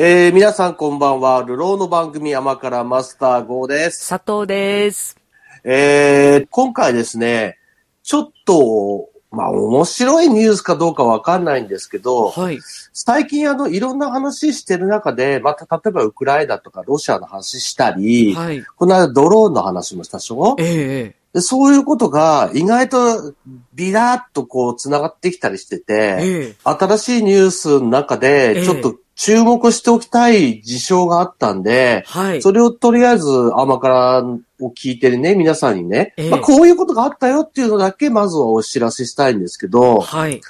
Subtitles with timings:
[0.00, 1.42] えー、皆さんこんばんは。
[1.42, 4.08] ルローの番組山からマスター号です。
[4.08, 5.16] 佐藤です。
[5.64, 7.58] えー、今回ですね、
[8.04, 12.60] ちょっと、まあ面白いニュースかどうかわかんないんですけど、はい。
[12.92, 18.62] 最近あの、いろんな話してる中で、また例えばウクライナとかロシアの話したり、はい。
[18.62, 20.54] この間ドローンの話もしたでしょ？
[20.60, 23.34] ええでそういうことが意外と
[23.74, 32.40] ビラーっとこう繋がってきたりしてて、ええ新しいニュースの中えで、えちょっと注目しておきたい事象があったんで、はい。
[32.42, 34.22] それをとりあえず甘から
[34.60, 40.40] を聞いてるね、皆さんにね、ええまあ、こういうことがあったよっていうのだけまずはお知らせしたいんですけど、はい。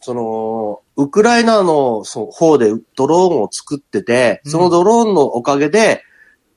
[0.00, 6.04] その、ウクライナのそ方でドローンを作ってて、うんそのドローンのおかげで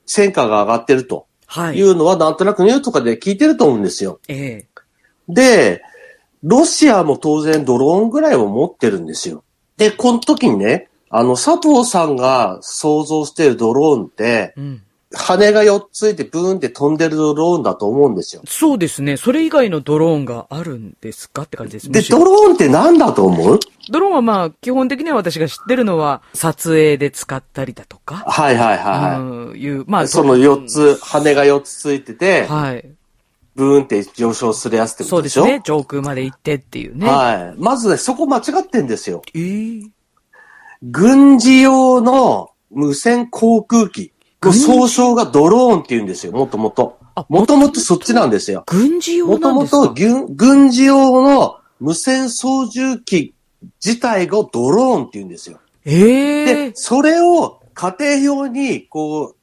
[0.06, 1.82] 戦果が上がってるとはいい。
[1.82, 4.20] うのはなんとなくニュースとかで聞いてると思うんですよ。
[4.28, 4.68] ええ
[5.28, 5.82] で、
[6.44, 9.42] ロシアも当然ドローンぐらいを持ってるんですよ。
[9.76, 14.82] で、この時にね、あの、佐藤さんが想像しているドローンって、うん。
[15.10, 18.42] 羽が4つついてブーンって飛んでるドローンだと思うんですよ。
[18.46, 19.16] そうですね。
[19.16, 23.58] それ以外のドローンがあるんですかって感じですで、ドローンって何だと思う？
[23.90, 32.84] ドローンはまあ、基本的には私が知ってるのは、撮影で使ったりだとか、はいはいはい、うん、いう、まあ、その4つ、羽が4つついてて、はい。
[33.56, 35.40] ブーンって上昇するやつってことでしょ？
[35.40, 35.62] そうですね。
[35.64, 37.06] 上空まで行ってっていうね。
[37.08, 37.58] はい。
[37.58, 39.22] まずね、そこ間違ってんですよ。
[39.34, 39.82] ええ
[40.82, 44.12] 軍事用の無線航空機
[44.52, 47.26] 総称がドローンって言うんですよ、もともとあ。
[47.28, 48.64] もともとそっちなんですよ。
[48.66, 49.86] 軍事用もともなんですか？
[49.88, 53.34] と軍軍事用の無線操縦機
[53.84, 55.58] 自体がドローンって言うんですよ。
[55.84, 59.36] ええで、それを家庭用に、こう、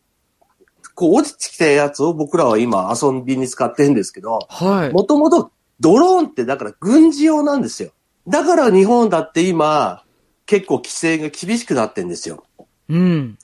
[0.93, 4.93] こう落ちてきたやつを僕らは今遊びに使ってるんですけど、はい。
[4.93, 5.51] もともと
[5.81, 7.91] ドローンってだから軍事用なんですよ。
[8.27, 10.03] だから日本だって今、
[10.45, 12.43] 結構規制が厳しくなってんですよ。
[12.89, 13.37] うん。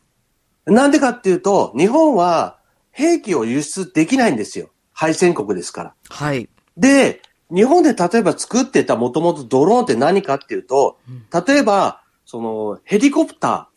[0.65, 2.57] なんでかっていうと、日本は
[2.91, 4.69] 兵器を輸出できないんですよ。
[4.93, 5.93] 敗戦国ですから。
[6.09, 6.49] はい。
[6.77, 7.21] で、
[7.53, 10.97] 日本で例えば作ってたもともとドローンって何かっていうと、
[11.47, 13.69] 例えば、そのヘリコプタ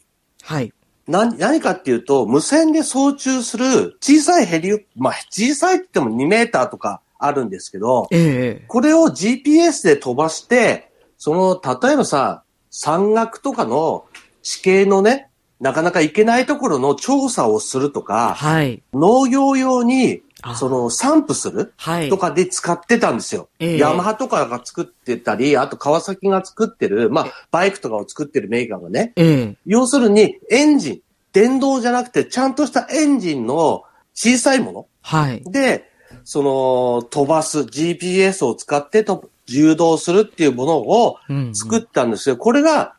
[0.42, 0.68] はい。
[0.68, 0.72] ー、
[1.08, 12.43] 何何かっていうと、無線で操縦する小さいヘリ、まあ小さいって言っても2メーターとかあるんですけど、ええこれを GPS で飛ばして、その、例えばさ、
[12.76, 14.04] 山岳とかの
[14.42, 15.28] 地形のね、
[15.60, 18.82] なかなか行けないところの調査をするとか、はい。
[18.92, 22.10] 農業用にあ、その、散布するはい。
[22.10, 23.48] とかで使ってたんですよ。
[23.60, 31.00] ええヤマハとかが作ってたり、あと川崎が作ってる、まあ、バイクとかを作ってるメーカーがね、ええ要するにエンジン、
[31.32, 35.44] 電動じゃなくてちゃんとしたエンジンの小さいものはい。
[35.46, 35.88] で、
[36.24, 42.36] その、飛ばす、GPS を使ってと誘導するっていうものをうん作ったんですよ。
[42.36, 42.94] これが、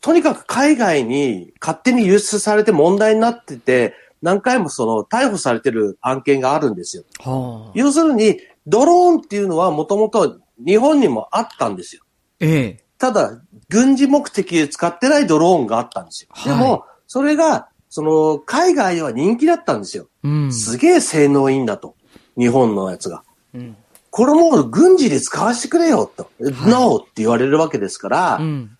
[0.00, 7.04] とにかく海外に勝手に輸出されて問題になってて、何回もその逮捕されてる案件があるんですよ。
[7.20, 7.72] はあ。
[7.74, 12.02] 要するに、ドローンっていうのはもともと日本にもあったんですよ。
[12.40, 16.28] ええただ、軍事目的で使ってないドローンがあったんですよ。
[16.44, 20.08] ではいも、それが、その、海外では人気だったんですよ。
[20.22, 20.52] うん。
[20.52, 21.96] すげえ性能いいんだと。
[22.36, 23.24] 日本のやつが。
[23.54, 23.76] うん。
[24.10, 26.30] これもう軍事で使わせてくれよと。
[26.40, 28.76] NO って言われるわけですからう、ん。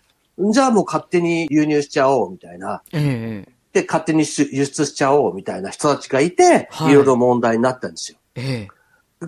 [0.52, 2.82] じゃあもう勝手に輸入しちゃおうみたいな。
[2.92, 8.18] ええで、勝手に輸輸出しちゃおうみたいな人たちがいて、はいいろいろ問題になったんですよ。
[8.34, 8.68] ええ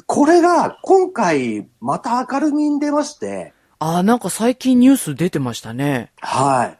[0.06, 6.12] これが今回また明るみに出まして、ああ、なんか最近ニュース出てましたね。
[6.20, 6.78] はい。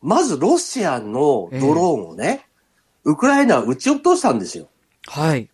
[0.00, 2.46] まずロシアのドローンをね、
[3.04, 4.68] ウクライナは撃ち落としたんですよ。
[5.06, 5.50] はい。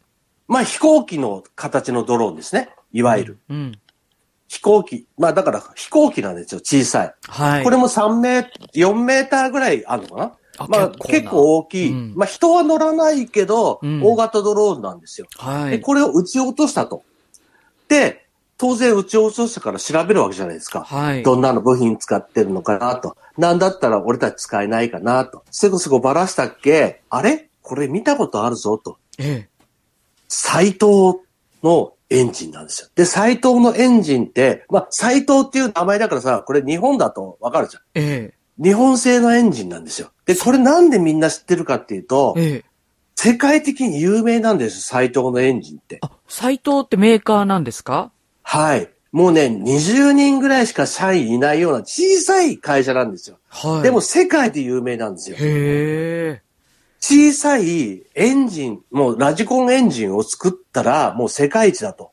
[0.47, 2.71] まあ飛行機の形のドローンですね。
[2.93, 3.39] いわゆる。
[3.49, 3.79] うん。
[4.49, 5.07] 飛行機。
[5.17, 6.61] まあだから飛行機なんですよ。
[6.61, 7.15] 小さい。
[7.29, 7.65] はい。
[7.65, 10.33] これも3メー、4メーターぐらいあるのかな？
[10.59, 11.93] あまあ結構大きい。
[11.93, 15.29] うんまあ人は乗らないけど、うん大型ドローンなんですよ。
[15.39, 15.81] で、はい。
[15.81, 17.05] これを撃ち落としたと。
[17.89, 18.27] で、
[18.59, 20.83] 当然撃ち落としたから調べるわけじゃないですか。
[20.83, 21.23] はい。
[21.23, 23.17] どんなの部品使ってるのかなと。
[23.39, 25.45] なんだったら俺たち使えないかなと。
[25.51, 27.03] すぐすぐばらしたっけ？
[27.09, 27.49] あれ？
[27.63, 28.99] これ見たことあるぞと。
[29.19, 29.49] え
[30.27, 31.21] 斎藤
[31.63, 32.89] のエンジンなんですよ。
[32.95, 37.83] で、斎藤のエンジンって、まあ、斎藤っていう名前だからさ、これ日本だとわかるじゃん。
[37.95, 40.11] ええ日本製のエンジンなんですよ。
[40.27, 42.65] で、これなんでみんな知ってるかっていうとえ、ええ
[43.17, 45.99] 世界的に有名なんですよ、斎藤のエンジンって。
[46.03, 48.13] あ、斎藤ってメーカーなんですか？
[48.43, 48.89] はい。
[49.13, 53.39] もうね、20人ぐらいしか社員いないような小さい会社なんですよ。
[53.49, 53.83] はい。
[53.83, 55.37] でも、世界で有名なんですよ。
[55.39, 56.43] へえ。
[57.01, 62.13] 小さいエンジン、もうラジコンエンジンを作ったらもう世界一だと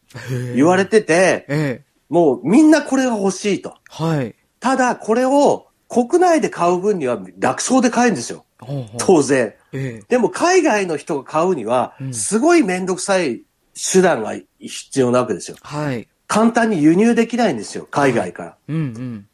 [0.56, 1.86] 言われてて、ええ。
[2.10, 3.76] もうみんなこれが欲しいと。
[3.90, 4.34] はい。
[4.60, 8.46] ただこれを国内で買う分には楽勝で買えるんですよ。
[8.60, 9.54] ほうほう当然。
[9.74, 10.06] ええ。
[10.08, 13.42] でも海外の人が買うにはう、んすごいめんどくさい
[13.76, 15.58] 手段が必要なわけですよ。
[15.62, 16.08] はい。
[16.28, 18.58] 簡単に輸入できないんですよ、海外から。
[18.70, 19.28] うんうん。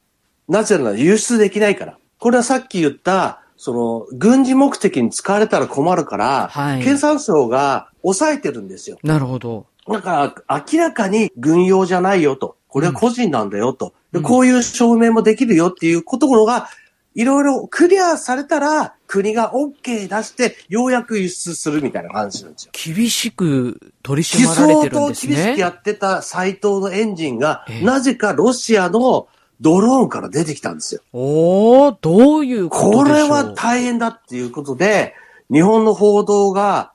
[0.47, 1.97] なぜなら輸出できないから。
[2.19, 8.97] これはさっき言った、その、軍事目的に使われたら困るから、はい経産省が抑えてるんですよ。
[9.03, 9.67] なるほど。
[9.87, 12.57] だから、明らかに軍用じゃないよと。
[12.67, 13.93] これは個人なんだよと。
[14.11, 16.67] でうんこういう証明もできるよっていうところが、
[17.15, 22.71] いろいろクリアされたら、国が OK 出して、ようやく輸出するみたいな感じなんですよ。
[22.73, 25.57] 厳しく取り基締まられてるんとです厳しくね。
[25.57, 29.29] やってた斎藤のエンジンがえ、えなぜかロシアの
[29.63, 31.01] ドローンから出てきたんですよ。
[31.13, 33.17] おー、どういうことこでしょう？
[33.17, 35.15] れは大変だっていうことで、
[35.51, 36.91] 日本の報道が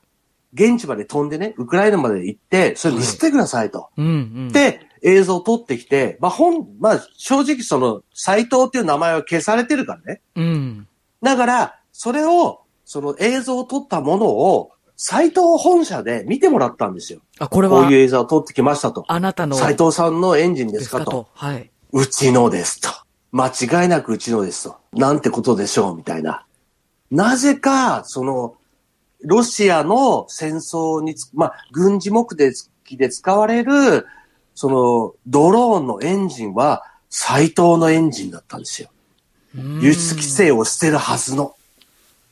[0.53, 3.89] 現地まで飛んでね、ウクライナまで行って、それ見せてくださいと。
[3.97, 4.53] うんうん。
[4.53, 10.21] で、映像を撮ってきて、まあ、本、まあ、正直その、斎藤っていう名前は消されてるからね。
[10.35, 10.89] うん。
[11.23, 17.21] だから、それを、その映像を撮ったものを、斎藤本社で見てもらったんですよ。
[17.39, 19.05] あ、これはこういう、映像を撮ってきましたと。
[19.07, 20.79] あなたの、斎藤さんのエンジンでかと。
[20.79, 21.29] ですすかと。
[21.33, 21.71] はい。
[21.93, 22.91] うちのですと。
[23.31, 24.77] 間違いなくうちのですと。
[24.93, 26.45] なんてことでしょうみたいな。
[27.11, 28.57] なぜか、その、
[29.23, 34.07] ロシアの戦争につ、まあ、軍事目的で使われる、
[34.55, 38.91] その、ドローンのエンジンは、斎藤のエンジンだったんですよ。
[39.57, 41.55] うん輸出規制をしてるはずの。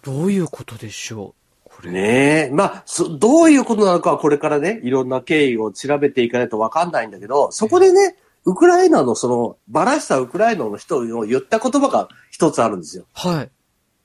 [0.02, 1.68] どういうことでしょう？
[1.68, 1.90] これ。
[1.90, 2.00] ね
[2.48, 2.50] え。
[2.52, 8.16] まあ、そどういうことなのかはこれからね、いろんな経緯を調べていかないとわかんないんだけど、そこでね、
[8.46, 13.04] ウクライナのその、ばらしたウクライナの人の言った言葉が一つあるんですよ。
[13.12, 13.50] はい。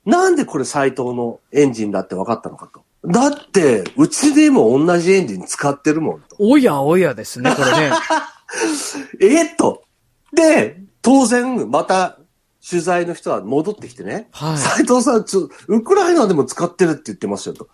[0.10, 2.84] なんでこれ斎藤のエンジンだって分かったのかと。
[3.06, 6.36] だって、うちでも同じエンジン使ってるもんと。
[6.40, 7.92] おやおやですね、これね。
[9.22, 9.84] えっと。
[10.34, 12.18] で、当然、また、
[12.68, 14.28] 取材の人は戻ってきてね。
[14.32, 15.26] はい斎藤さん、
[15.68, 17.70] ウクライナでも使ってるって言ってますよと。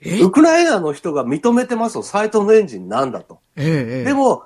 [0.00, 0.20] え？
[0.20, 2.02] ウクライナの人が認めてますよ。
[2.02, 3.40] 斎藤のエンジンなんだと。
[3.56, 4.44] ええええでも、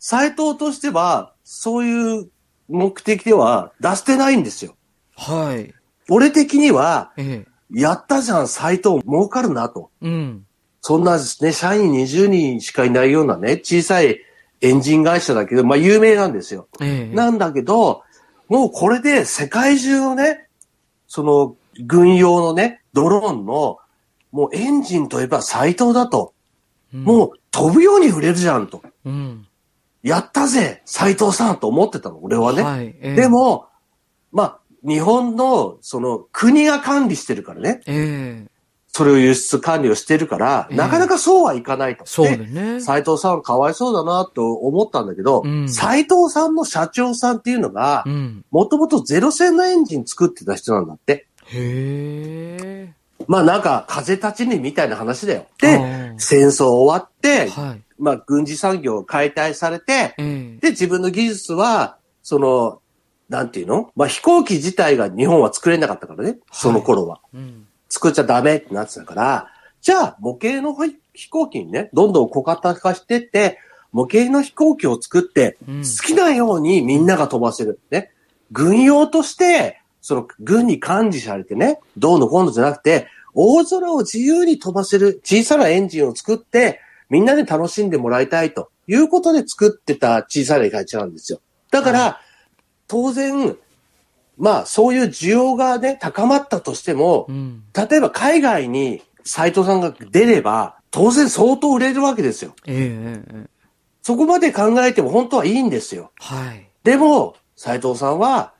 [0.00, 2.30] 斎藤としては、そういう
[2.68, 4.74] 目的では出してないんですよ。
[5.14, 5.74] はい。
[6.08, 7.50] 俺的には、ええ。
[7.72, 9.90] やったじゃん、斎藤儲かるなと。
[10.00, 10.46] うん。
[10.80, 14.20] そんなね、社員20人しかいないようなね、小さい
[14.62, 16.66] エンジン会社だけど、まあ有名なんですよ。
[16.80, 17.14] ええ。
[17.14, 18.02] なんだけど、
[18.48, 20.48] もうこれで世界中のね、
[21.06, 23.78] その軍用のね、ドローンの、
[24.32, 26.32] もうエンジンといえば斎藤だと。
[26.94, 28.82] うん、もう飛ぶように売れるじゃんと。
[29.04, 29.46] うん。
[30.02, 32.62] やったぜ斎藤さんと思ってたの、俺はね。
[32.62, 32.86] はい。
[32.86, 33.66] ええで、も、
[34.32, 37.82] まあ、日本の、その、国が管理してるからね。
[37.86, 38.50] ええ。
[38.92, 42.04] それを輸出管理をしてるから、ええなかなかそうはいかないと。
[42.06, 42.80] そうでだね。
[42.80, 48.44] 斉藤さんかわいそうだなと思ったんだけど、うん斉藤さんの社長さんっていうのがう、ん。
[48.50, 51.28] もともとゼロ戦のエンジン作ってた人なんだって。
[51.46, 52.94] へえ。
[53.28, 55.46] まあなんか風立ちぬみたいな話だよ。
[55.62, 57.82] あで、ー戦争終わって、はい。
[58.00, 60.58] まあ軍事産業解体されて、ええ。
[60.60, 62.80] で、自分の技術は、その、
[63.28, 63.92] なんていうの？
[63.94, 67.20] まあ飛行機自体が日本は作れなかったからね、その頃は。
[67.32, 67.66] うん。
[67.88, 69.48] 作っちゃダメってなってたから、
[69.80, 70.74] じゃあ模型の
[71.14, 73.58] 飛行機にね、どんどん小型化してって、
[73.92, 77.80] 模型の飛行機を作って、うん好きなようにみんなが飛ばせる。
[77.90, 78.12] ね。
[78.52, 86.80] 軍用として、その軍に管理されてね、どうのこうのじゃなくて、大空を自由に飛ばせる小さなエンジンを作って、
[87.10, 91.40] みんなで楽しんでもらいたいということで作ってた小さな会社なんですよ。
[91.70, 92.20] だから、
[92.88, 93.56] 当然、
[94.38, 97.62] まあそういう需要がね、高まったとしても、うん。
[97.74, 102.54] 例えば海外に斎藤さんが出れば、当然相当売れるわけですよ。
[102.66, 103.50] ええええええ。
[104.02, 106.10] そこまで考えても本当はいいんですよ。
[106.18, 106.68] はい。
[106.84, 108.54] でも、斎藤さんは、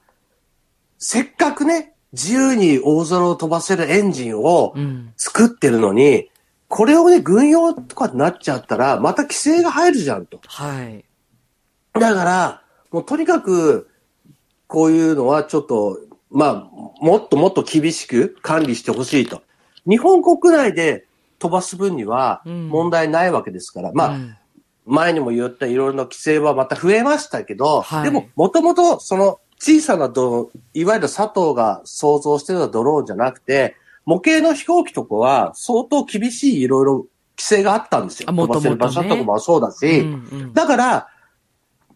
[0.98, 5.12] せっかくね、自由に大空を飛ばせるエンジンをうん。
[5.16, 6.29] 作ってるのに、
[6.70, 10.40] これをね、軍用とかになっちゃったら、また規制が入るじゃんと。
[10.46, 11.04] はい。
[11.92, 12.62] だから、
[12.92, 13.90] もうとにかく、
[14.68, 15.98] こういうのはちょっと、
[16.30, 19.42] まあ、もっともっと厳しく管理してほしいと。
[19.84, 21.06] 日本国内で
[21.40, 24.36] 飛ばす分にはうん問題ないわけですから、まあ、うん
[24.86, 33.76] 前にも言ったいろいろな規制はまた増えましたけど、はいでも、もともとその小さなドローン、いわゆる佐藤が想像してたドローンじゃなくて、
[34.10, 37.06] 模型の飛行機とかは相当厳しいいろいろ
[37.38, 38.26] 規制があったんですよ。
[38.26, 41.08] 飛ばせる場所とかもそうだし、うんうんだから、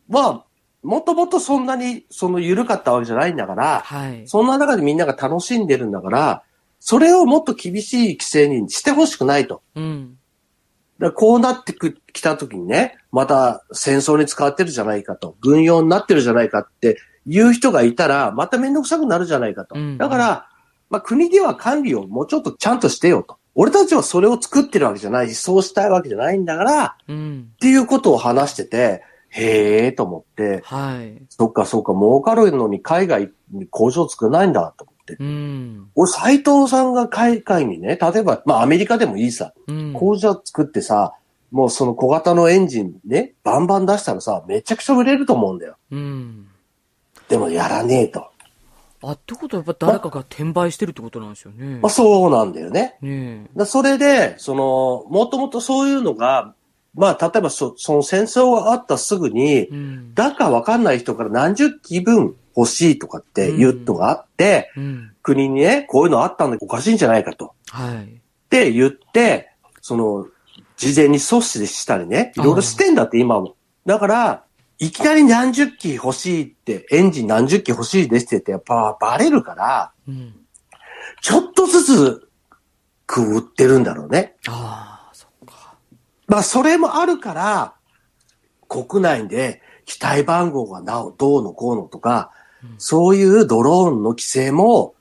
[0.09, 0.44] まあ、
[0.85, 4.28] もともとそんなにその緩かったわけじゃないんだから、はい。
[4.28, 6.42] そんな中でみんなが楽しんでるんだから、
[6.78, 9.62] それをもっと厳しい規制にしてほしくないと。
[9.75, 10.16] うん。
[11.00, 19.75] だこうなってくきたときにね、また戦争に使ってるじゃないかと、軍用になってるじゃないかっていう人がいたら、まためんどくさくなるじゃないかと。
[19.75, 20.49] うんだから、
[20.95, 23.37] まあ国では管理をもうちょっとちゃんとしてよと。
[23.57, 27.51] 俺たちはそれを作ってるわけじゃないし、そうしたいわけじゃないんだから、うん。
[27.53, 31.21] っていうことを話してて、へえーと思って、はい。
[31.29, 35.17] そっかそっか、儲かるのに海外に工場作らないんだと思って。
[35.19, 35.91] うん。
[35.97, 39.93] 俺、斎藤さんが海外にね、例えば、まあアメリカでもいいさ、うん。
[39.95, 41.15] 工場作ってさ、
[41.51, 45.77] もうその小型のエンジンね、バンバン出したらさ、めちゃくちゃ売れると思うんだよ。
[45.91, 46.47] うん。
[47.29, 48.31] でもやらねえと。
[49.11, 51.79] あ、ってことはやっぱ誰かが転売してるってことなんですよね。
[51.81, 52.97] まあそうなんだよね。
[53.01, 56.55] ねだそれで、その、もともとそういうのが、
[56.95, 60.15] まあ例えばそその戦争があったすぐにえ。、うん。
[60.15, 65.13] だかわかんない人から何十機分欲しいとかっていうのがあって、うん。
[65.23, 67.55] 国にね、こういうのあったんでおかしいんじゃないかと。
[67.69, 68.05] はい。
[68.05, 68.09] っ
[68.49, 70.29] て言って、その、
[70.77, 73.57] 事前に阻止したりね、いろいろしてんだって今も。
[73.87, 74.44] だから、
[74.78, 80.35] いきなり何十機欲しいって、エンジン何十機欲しいですって言って、やっぱバレるから、うん。
[81.23, 82.28] ちょっとずつ、
[83.07, 84.37] く売ってるんだろうね。
[84.49, 85.76] ああ、そっか。
[86.26, 87.75] まあ、それもあるから、
[88.69, 92.45] 国内で機体番号がなお、どうのこうのとか、うん
[92.78, 94.95] そういうドローンの規制も、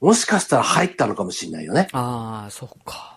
[0.00, 1.88] もしかしたら入ったのかもしれないよね。
[1.92, 3.11] ああ、そっか。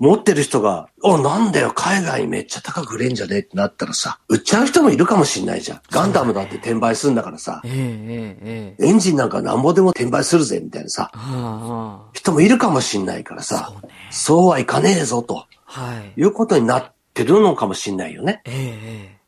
[0.00, 5.80] 持ってる人が、お、なんだよ、海外にめっちゃ高く売れんじゃねえってなったらさ、売っちゃう人もいるかもしんないじゃん。
[5.90, 8.74] ガンダムだって転売するんだからさえ。
[8.78, 13.94] エンジンなんかなんぼでも転売するぜ、みたいなさ、あ人もいるかもしんないからあ、さそ、うね。
[14.10, 16.20] そうはいかねえぞ、とはい。
[16.20, 18.40] いうことになってるのかもしんないよね。
[18.46, 19.20] えええ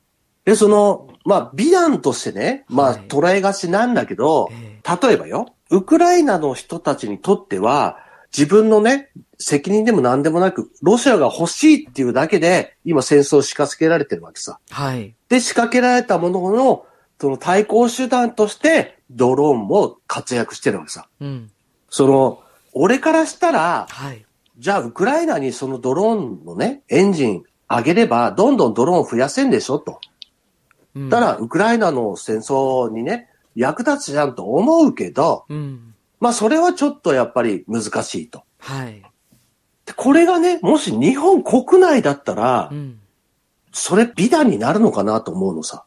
[0.44, 4.72] で、その、まあ、美談としてね、まあ、はい捉えがちなんだけど、ええ
[5.06, 7.98] 例えばよ、ウクライナの人たちにとっては、
[8.36, 14.58] 自分のね、責任でも何でもなく、ロシアが欲しいっていうだけで、今戦争を仕掛けられてるわけさ。
[14.70, 15.14] はい。
[15.28, 16.86] で、仕掛けられたものの、
[17.20, 21.08] その対抗手段として、ドローンも活躍してるわけさ。
[21.20, 21.50] うん。
[21.90, 24.24] その、俺からしたら、はい。
[24.58, 30.00] じゃあ、ウクライナにそのドローンのね、エンジン上げれば、どんどんドローン増やせんでしょと。
[30.94, 35.91] うんただ、ウクライナの戦争にね、役立つじゃんと思うけど、うん。
[36.22, 38.44] まあ、それはちょっとやっぱり難しいと。
[38.60, 39.02] はい。
[39.84, 43.00] でこれがね、もし日本国内だったらう、ん。
[43.72, 45.84] それ美談になるのかなと思うのさ。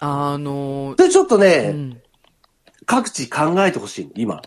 [0.00, 2.02] あので、ちょっとね、うん。
[2.84, 4.42] 各地考えてほしい、今。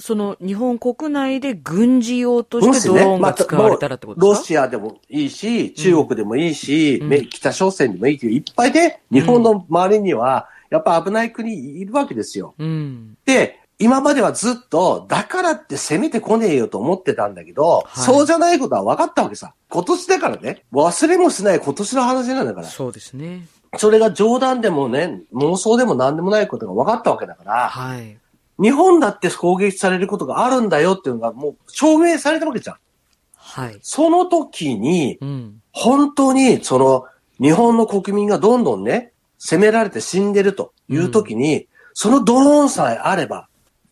[0.00, 4.46] その、日本国内で軍事用ともしてドローンが使われたらってことロですか？
[4.46, 12.54] シアでもいいし、中国でもいいし、うんめ北朝鮮でもいいけど、いっぱいで、日本の周りには、やっぱ危ない国いるわけですよ。
[12.58, 13.16] うん。
[13.24, 19.52] で、今まではずっと、だからって攻めてこねえよと思ってたんだけど、はいそうじゃないことは分かったわけさ。
[19.68, 22.66] 今年だからね、忘れもしない今年の話なんだから。
[22.66, 23.46] そうですね。
[23.76, 28.16] それが冗談でもね、妄想でも何でもないことが分かったわけだから、はい。
[28.58, 32.76] 日本だって攻撃されることがあるんだよっていうのがもう証明されたわけじゃん。
[33.34, 33.78] はい。
[33.82, 35.62] その時に、うん。
[35.72, 37.04] 本当にその
[37.38, 43.48] 日本の国民がどんどんね、攻められて死んでるという時に、そのドローンさえあれば、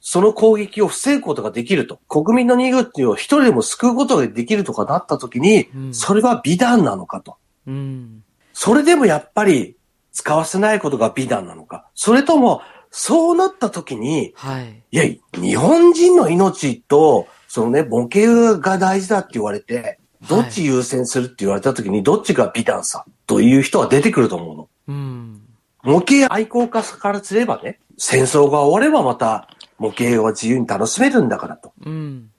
[0.07, 1.97] その攻撃を防ぐことができると。
[2.09, 7.39] 国民の命を一人でも救うことができるとかなった時に、うんそれは美談なのかと。
[7.67, 8.23] うん。
[8.53, 9.77] それでもやっぱり
[10.13, 11.89] 使わせないことが美談なのか。
[11.95, 14.83] それとも、そうなった時に、はい。
[14.93, 15.05] いや、
[15.41, 24.69] 日本人の命と、そのね、模型が大事だって言われて、どっち優先するって言われた時に、どっちが美談さ、という人は出てくると思うの。
[24.89, 25.41] うん。
[25.83, 31.73] 模型愛好家からすればね、戦争が終わればまた模型は自由に楽しめるんだからと。
[31.85, 32.31] うん。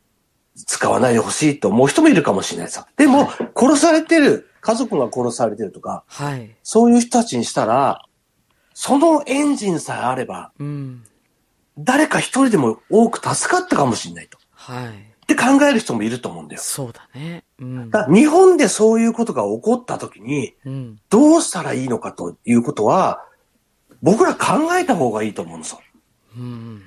[0.55, 2.87] 使わないでほしいと思う人もいるかもしれないさ。
[2.95, 6.55] でも、殺されてる、家族が殺されてるとか、はい。
[6.63, 8.01] そういう人たちにしたら、
[8.73, 11.03] そのエンジンさえあれば、うん。
[11.77, 14.37] 誰か一人でも多く助かったかもしれないと。
[14.51, 14.87] はい。
[14.87, 14.91] っ
[15.27, 16.61] て考える人もいると思うんだよ。
[16.61, 17.43] そうだね。
[17.59, 17.89] うん。
[17.89, 20.99] だ日本でそういうことが起こった時に、うん。
[21.09, 23.25] どうしたらいいのかということは、
[24.01, 25.79] 僕ら考えた方がいいと思うんですよ。
[26.37, 26.83] うん。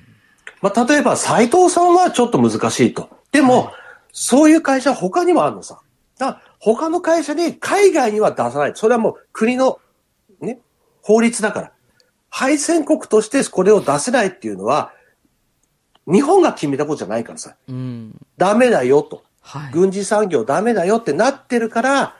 [0.61, 3.09] まあ、例えば斉藤さんはちょっと難しいと。
[3.31, 3.73] でも、はい
[4.11, 5.79] そういう会社は他にもあるのさ。
[6.17, 8.71] だ他の会社で海外には出さない。
[8.75, 9.79] それはもう国の、
[10.41, 10.59] ね、
[11.01, 11.71] 法律だから。
[12.29, 14.91] 敗戦国としてこれを出せないっていうのは、
[16.05, 17.55] 日本が決めたことじゃないからさ。
[17.67, 18.15] うん。
[18.37, 19.23] ダメだよと。
[19.41, 19.71] はい。
[19.71, 22.15] 軍事産業ダメだよってなってるから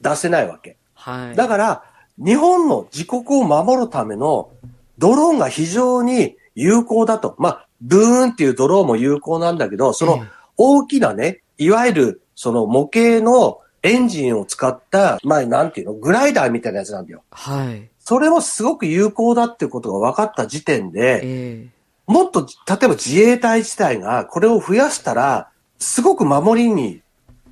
[0.00, 0.76] 出せないわけ。
[0.94, 1.36] はい。
[1.36, 1.84] だから、
[2.18, 4.50] 日本の自国を守るための
[4.98, 7.34] ドローンが非常に有効だと。
[7.38, 17.24] まあ、ブーンっていうドローンも有効なんだけど、そのええ大きなね、いわゆるその模型のエンジンを使った、まあ、なんていうの、グライダーみたいなやつなんだよ。
[17.30, 17.88] はい。
[17.98, 21.68] それもすごく有効だっていうことが分かった時点で、え
[22.06, 25.48] もっと、例えば自衛隊自体がこれを増やしたら、
[25.78, 27.00] すごく守りに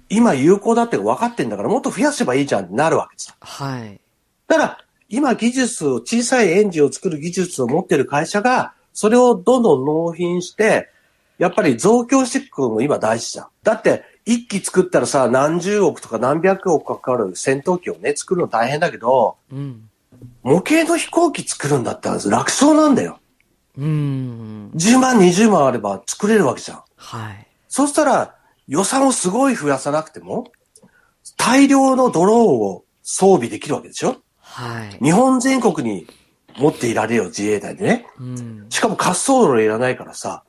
[0.08, 3.34] 今有効だって分かってんだからもっと増やせばいいじゃんってなるわけですよ。
[3.40, 4.00] はい。
[4.46, 10.88] だから、今技術を、小さいエンジンを作る技術を持ってる会社が、それをどんどん納品して、
[11.38, 13.46] やっぱり増強していくのも今大事じゃん。
[13.62, 19.88] だって、一機作ったらさ、何十億とか何百億かかる戦闘機をね、作るの大変だけど、うん。
[20.42, 23.18] 模型の飛行機作るんだったら楽勝なんだよ。
[23.78, 24.70] うん。
[24.74, 26.82] 10万、20万あれば作れるわけじゃん。
[26.96, 27.46] はい。
[27.68, 28.34] そしたら、
[28.68, 30.52] 予算をすごい増やさなくても、
[31.38, 34.16] 大量のドローンを装備できるわけでしょ？
[34.38, 34.98] はい。
[35.02, 36.06] 日本全国に
[36.60, 38.06] 持っていられるよ、自衛隊でね。
[38.18, 38.66] うん。
[38.68, 40.44] しかも滑走路いらないからさ、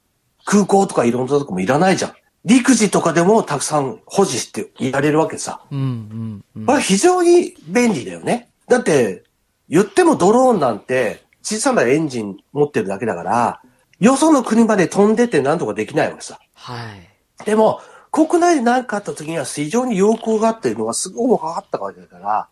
[0.45, 2.13] 空港とかいろんなとこもいらないじゃん。
[2.43, 5.61] 陸自とかでもたくさん保持していられるわけさ。
[5.71, 5.79] うん。
[5.79, 6.45] うん。
[6.55, 8.49] うんこれは非常に便利だよね。
[8.67, 9.23] だって、
[9.69, 13.61] 言ってもドローンなんて小さなエンジン持ってるだけだから、
[13.99, 16.39] よその国まで飛んでってなんとかできないわけさ。
[16.55, 16.95] は
[17.39, 17.45] い。
[17.45, 17.79] でも、
[18.11, 22.47] 国内で何かあった時には非常に有効があっていうのがすごく分かったわけだから、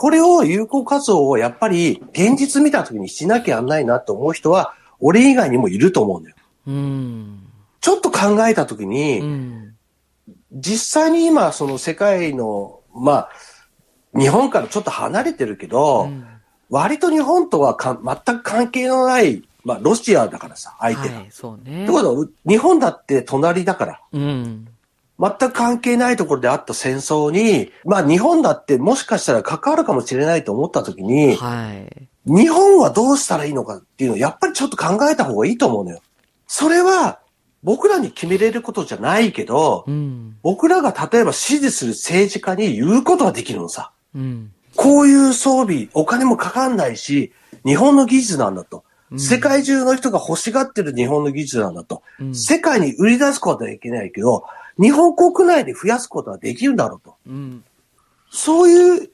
[0.00, 6.36] これを有効活動をやっぱり現実見た時にしなきゃやんないなと思う人は、俺以外にもいると思うんだよ。
[6.68, 7.40] うん。
[7.80, 9.74] ちょっと考えた時に、うん。
[10.52, 13.30] 実際に今その世界の、まあ、
[14.16, 16.24] 日本からちょっと離れてるけど、うん
[16.70, 21.16] 割と日本とはか全く関係のない、まあロシアだからさ、相手が。
[21.16, 21.92] はい、そうねって。
[21.92, 24.68] ことは、日本だって隣だから、うん。
[25.18, 32.08] 全く関係ないところであった戦争に、まあ日本だってもしかしたら関わるかもしれないと思った時に、はい。
[32.24, 36.00] 日本はどうしたらいいのかっていうのをやっぱりちょっと考えた方がいいと思うのよ。
[36.46, 37.20] それは
[37.62, 40.36] 僕らに決めれることじゃないけど、うん。
[40.42, 43.92] 僕僕らが例えば支持する政治家に言うことができるのさ。
[44.14, 44.52] うん。
[44.76, 47.32] こういう装備、お金もかかんないし、
[47.64, 48.84] 日本の技術なんだと。
[49.10, 52.02] うん世界中の人が欲しがってる日本の技術なんだと。
[52.20, 54.44] うん世界に売り出すことはいけないけど、
[54.78, 57.16] 日本国内で増やすことはできるんだろうと。
[57.26, 57.64] うん。
[58.30, 59.10] そういう、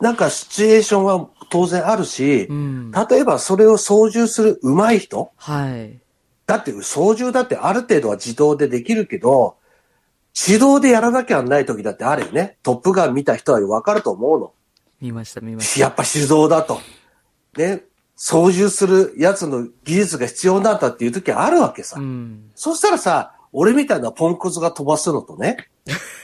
[0.00, 2.90] なんかシチュエーションは当然あるしう、ん。
[2.90, 5.98] 例えばそれを操縦する上手い人はい。
[6.46, 9.56] だって操縦だってある程度は自動でできるけど、
[10.34, 12.56] 手動でやらなきゃない時だってあるよね。
[12.62, 14.52] トップガン見た人はわかると思うの。
[15.00, 16.80] 見ました、見ましやっぱ手動だと。
[17.56, 17.82] ね。
[18.16, 21.96] 操縦するやつの技術が必要なんだっていう時あるわけさ。
[21.96, 22.00] た。
[22.00, 22.50] うん。
[22.54, 25.68] そしたらさ、俺みたいなポンコツが飛ばすのとね、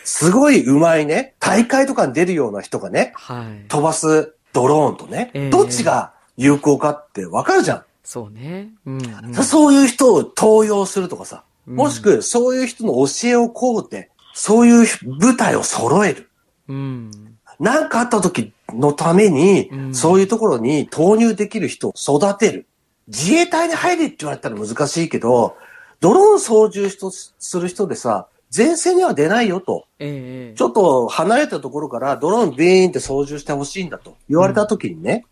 [0.05, 3.69] すごい上手いね、大会とかに出るような人がね、はい。
[3.69, 7.85] 飛ばすドローンとね、ええどっちが有効かってわかるじゃん。
[8.03, 8.71] そうね。
[8.87, 9.03] うん。
[9.03, 14.87] うんそういう人を登用するとかさ、うんもしくそういう人の教えをこうて、そういう
[15.19, 16.31] 部隊を揃える。
[16.69, 17.11] うん。
[17.59, 22.67] 何かあった時のために、うんそういうところに投入できる人を育てる。
[23.07, 25.57] 自衛隊に入れって言われたら難しいけど、
[26.05, 29.87] ドローン操縦人する人でさ、前線には出ないよと。
[29.99, 35.25] ええちょっと離れたところからドローンビーンって操縦してほしいんだと言われた時にね、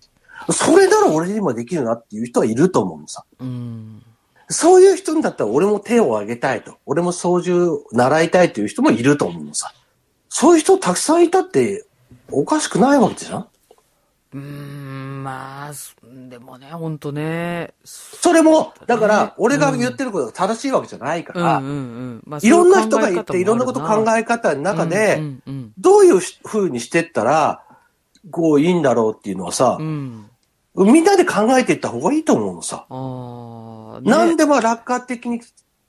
[0.51, 3.27] それなら俺にもできるなっていう人はいると思うのさ。
[3.39, 4.03] うん。
[4.49, 6.79] そういう人だったら俺も手を挙げたいと。
[6.87, 9.75] 俺も操縦習いたいという人もいると思うのさ。
[10.31, 11.85] そういう人たくさんいたって
[12.31, 13.47] おかしくないわけじゃん
[14.35, 15.95] うーん、まあ、そ
[16.29, 17.75] でもね、ほんとね。
[17.85, 21.62] それも、だかねら、俺が言ってることが正しいわけじゃないから、
[22.42, 25.23] いろんな人が言って、いろんなこと考ええ方の中うで、
[25.79, 27.62] どういう風にしてったら、
[28.31, 30.31] こういいんだろうっていうのはさうん。
[30.75, 30.92] う、ん。
[30.92, 32.87] みんなで考えていった方がいいと思うのさ。
[34.01, 35.40] ね何でも楽観的に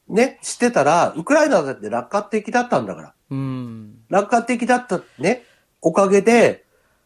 [0.07, 3.13] ね、してたら、ウクライナだって楽観的だったんだから。
[3.29, 3.95] うん。
[4.09, 5.43] 楽観的だったね、
[5.81, 6.62] おかげで、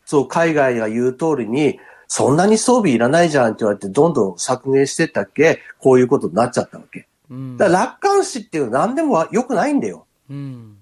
[0.07, 7.09] そう、海外が言う通りに、そんなに装備いらないじゃんって言われて、どんどん削減してったっけ、こういうことになっちゃったわけ。
[7.29, 7.57] うん。
[7.57, 10.05] だから楽観視っていうのは何でも良くないんだよ。
[10.29, 10.77] うん。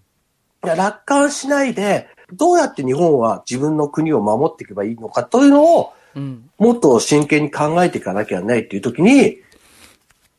[0.62, 6.48] 楽観しないで、どうやって日本は自分の国を守っていけばいいのかというのを、うん。
[6.60, 9.40] もっと真剣に考えていかなきゃいけないっていう時に、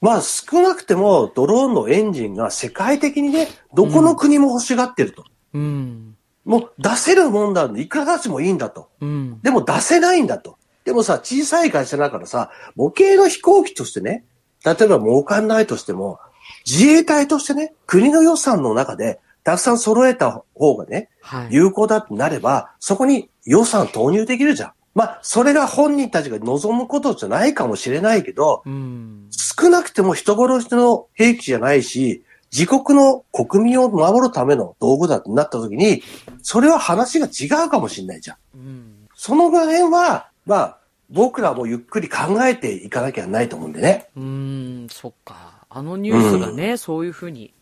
[0.01, 5.25] まあ少なくてもドローンのエンジンが世界的にね、どこの国も欲しがってると。
[5.55, 6.16] うん。
[6.47, 8.89] もう出せるもんなんで、いくら出してもいいんだと。
[9.01, 9.41] うん。
[9.43, 10.57] でも出せないんだと。
[10.85, 14.25] でもさ、小さい会社だからさ、模型の飛行機としてね、
[14.65, 16.21] 例えば儲かんないとしても、
[16.65, 21.49] 自衛隊としてね、国の予算の中で、たくさん揃えた方がね、はい。
[21.51, 24.73] 有効だってなれば、そこに予算投入できるじゃん。
[24.95, 29.29] まあ、それが本人たちが望むことじゃないかもしれないけど、うん。
[29.31, 32.23] 少なくても人殺しの兵器じゃないし、
[32.57, 36.03] 自国の国民を守るための道具だってなった時に、
[36.41, 38.37] それは話が違うかもしれないじゃん。
[38.55, 39.09] うん。
[39.15, 40.79] その辺は、まあ、
[41.11, 44.09] 僕らもゆっくり考えていかなきゃないと思うんでね。
[44.17, 44.23] うー
[44.87, 45.67] ん、そっか。
[45.69, 47.53] あのニュースがね、そういうふうに、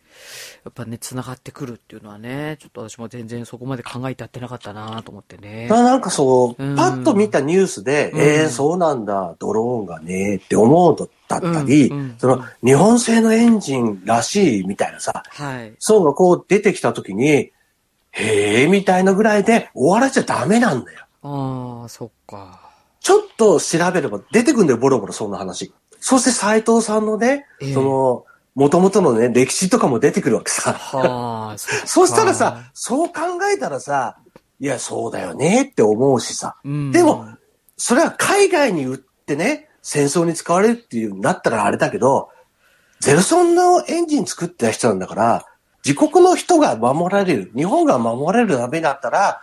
[0.64, 15.74] やっぱね、繋がってくるっていうのはね、ちょっと私も全然そこまで考えてやってなかったなと思ってねなんかそう、うんパッと見たニュースで、うんええそうなんだ、ドローンがね、って思うとだったり、うんうんその、日本製のエンジンらしいみたいなさ、はい。
[15.79, 17.53] そうがこう出てきたときに、
[18.12, 21.05] へえ、みたいなぐらいで終わらせちゃダメなんだよ。
[21.22, 22.70] ああ、そっか。
[23.00, 25.74] ちょっと調べれば出てくんだよ、ボロボロそんな話。
[26.00, 30.72] そして斎藤さんのね、ええその、元々のね、歴史とかも出てくるわけさ。
[30.72, 33.14] はあ、そしたらさ、そう考
[33.52, 34.18] えたらさ、
[34.60, 36.56] いや、そうだよねって思うしさ。
[36.64, 37.26] うん、でも、
[37.76, 42.30] それは海外に売ってね、戦争に使われるっていうんだったらあれだけど、
[43.00, 45.46] ゼルソンのエンジン作ってた人なんだから、
[45.84, 49.42] 自国の人が守られる、日本が守られるためだったら、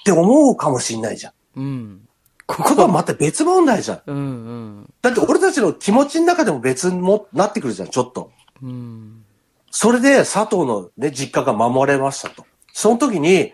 [0.00, 1.32] って思うかもしんないじゃん。
[1.56, 2.08] うん。
[2.46, 4.02] こここはまた別問題じゃん。
[4.06, 4.94] うんうん。
[5.02, 8.30] だって俺たちの気持ちの中でも別にもなってくるじゃん、ちょっと。
[8.60, 9.24] うん。
[9.70, 12.44] それで佐藤のね、実家が守れましたと。
[12.72, 13.52] その時に、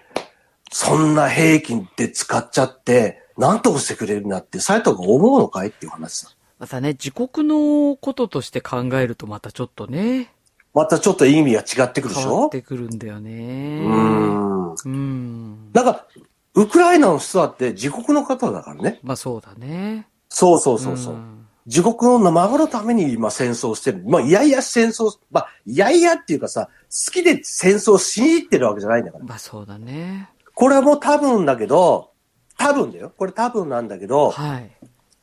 [0.73, 6.31] そんな兵器で使っちゃって、何とかしてくれるなって、斉藤が思うのかいっていう話さ。
[6.59, 10.33] またね、自国のこととして考えるとまたちょっとね、
[10.75, 12.31] またちょっと意味が違ってくるでしょ？
[12.31, 13.81] 変わってくるんだよね。
[13.85, 14.75] うーん。
[14.75, 15.73] うん。
[15.73, 16.07] だから、
[16.55, 18.99] ウクライナの人だって自国の方だからね。
[19.03, 20.09] まあそうだね。
[20.29, 21.15] そうそうそうそう。
[21.15, 21.38] ん
[21.69, 24.03] 自国の守るために今戦争してる。
[24.07, 29.25] まあ、いやいや戦争、まあ、いやいやっていうかさ、好きで戦争しに行ってるわけじゃないんだから。
[29.27, 30.31] まあそうだね。
[30.55, 32.13] これはもう多分だけど、
[32.57, 33.13] 多分だよ。
[33.15, 34.71] これ多分なんだけど、はい。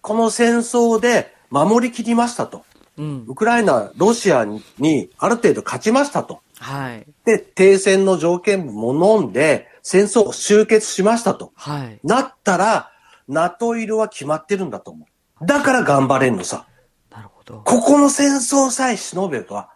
[0.02, 2.64] この戦争で守りきりましたと。
[2.98, 3.26] うん。
[3.28, 6.42] ウクライナ、ロシアににある程度勝ちましたと。
[6.60, 7.08] はい。
[7.26, 11.52] で、停戦の条件も飲んで、戦争を終結しましたと。
[11.56, 12.00] はい。
[12.04, 12.92] なったら、
[13.28, 15.08] NATO 入りは決まってるんだと思う。
[15.42, 16.66] だから頑張れんのさ。
[17.12, 17.62] なるほど。
[17.66, 19.70] ここの戦争さえ忍べば、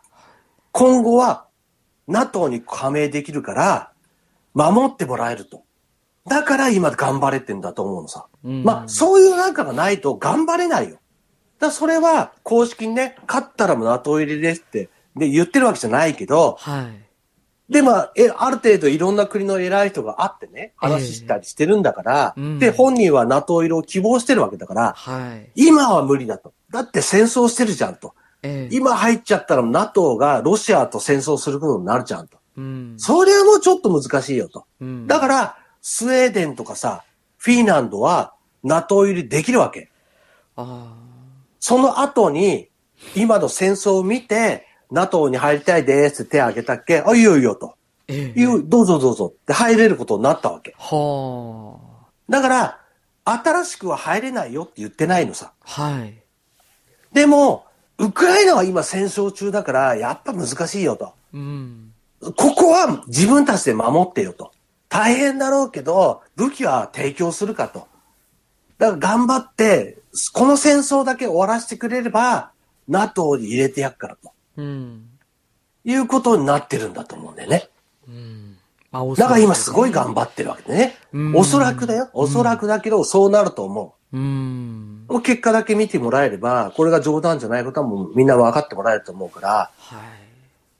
[0.71, 1.47] 今後は
[2.07, 3.91] NATO に加盟できるから、
[4.53, 5.63] 守ってもらえると。
[6.27, 8.27] だから今頑張れてんだと思うのさ。
[8.43, 10.91] うんまあ、そういうなんかがないと頑張れないよ。
[10.91, 11.01] だか
[11.67, 17.08] らそれは公式にね、勝ったらもう NATO 入りですって、で言ってるわけじゃないけど、はい。
[17.69, 25.51] で、まあ、え、ある程度いろんな国の偉い人があってね、話したりしてるんだから、ええうんで、本人は NATO 入りを希望してるわけだから、はい。
[25.55, 26.53] 今は無理だと。
[26.71, 28.15] だって戦争してるじゃんと。
[28.41, 28.75] ええ。
[28.75, 32.39] 今入っちゃったら NATO がロシアと戦争することになるじゃんと。
[32.57, 32.93] うん。
[32.97, 34.65] それはもうちょっと難しいよと。
[34.81, 35.07] うん。
[35.07, 37.03] だから、スウェーデンとかさ、
[37.37, 39.89] フィンランドは NATO 入りできるわけ。
[40.55, 40.95] あ
[41.59, 42.69] その後に、
[43.15, 47.03] 今の戦争を見て、NATO に入りたいですって手を挙げたっけ？
[47.05, 47.67] あ、いいよいいよと。
[47.67, 47.75] あ。
[48.07, 48.39] ええ。
[48.39, 50.75] いう、どうぞどうぞって入れることになったわけ。
[50.77, 51.79] は
[52.27, 52.79] だから、
[53.25, 55.51] 新しくは入れないよって言ってないのさ。
[55.61, 55.81] あ。
[55.81, 56.23] はい。
[57.13, 57.65] でも、
[57.97, 61.13] ウクライナは今戦争中だから、やっぱ難しいよと。
[61.33, 61.93] うん。
[62.21, 64.51] ここは自分たちで守ってよと。
[64.89, 67.87] 大変だろうけど、武器は提供するかと。
[68.77, 69.99] だから頑張って、
[70.33, 72.51] この戦争だけ終わらせてくれれば、
[72.87, 74.31] NATO に入れてやっからと。
[74.59, 75.09] うん。
[75.85, 77.69] いうことになってるんだと思うんだよね。
[78.07, 78.57] うん。
[78.91, 81.35] まあ、だから今すごい頑張ってるわけでねうん。
[81.35, 82.09] おそらくだよ。
[82.13, 85.05] おそらくだけど、そうなると思うん。
[85.07, 85.21] う。
[85.21, 89.99] 結果だけ見てもらえれば、これが冗談じゃないことはもうみんな分かってもらえると思うから、はい。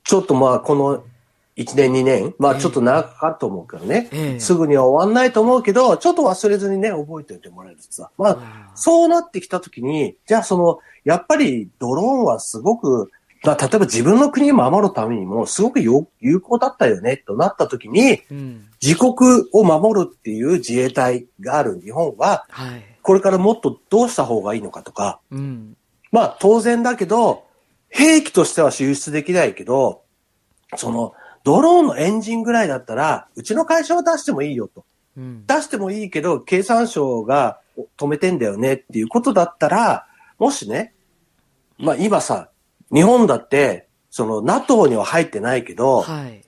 [0.04, 1.04] ちょっとまあこの
[1.56, 8.10] 1年2年、まあちょっと長くかかると思うからね、ええすぐには終わんないと思うけど、ちょっと忘れずにね、覚えておいてもらえるとさ。
[8.18, 13.10] まうんあ、そうなってきたときに、じゃあその、やっぱりドローンはすごく、
[13.42, 18.66] まあ例えば自分の国を守るためにもすごく有有効だったよね、となったときに、うん。
[18.82, 22.84] 自国を守るっていう自衛隊がある日本は、はい。
[23.02, 25.76] これからもっとどうした方がいいのかとか、うん。
[26.12, 27.44] まあ当然だけど、
[27.88, 30.02] 兵器としては輸出できないけど、
[30.76, 34.84] その、ドローンのエンジンぐらいだったら、うちの会社は出してもいいよと。
[35.16, 35.46] うん。
[35.46, 37.58] 出してもいいけど、経産省が
[37.96, 40.06] 止めてんだよねっていうことだったら、
[40.38, 40.94] もしね、
[41.78, 42.50] まあ今さ、
[42.92, 46.44] 日本だって、その NATO には入ってないけど、はい。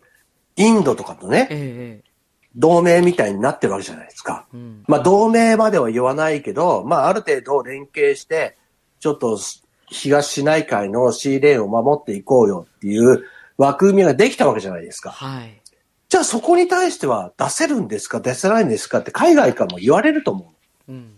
[0.57, 2.11] インドとかとね、ええ。
[2.55, 4.47] 同盟みたいになってるわけじゃないですか。
[4.53, 4.85] うん。
[4.87, 8.59] まあ、同盟までは言わないけど、まあ、ある程度連携して、
[9.01, 9.39] ちょっと
[9.87, 13.25] 東シナ海のシーレーンを守っていこうよっていう
[13.57, 15.11] 枠組みができたわけじゃないですか。
[15.11, 15.63] はい。
[16.09, 18.21] じゃあそこに対しては出せるんですか？
[18.21, 18.99] 出せないんですか？
[18.99, 20.53] って海外からも言われると思
[20.89, 20.93] う。
[20.93, 21.15] うん。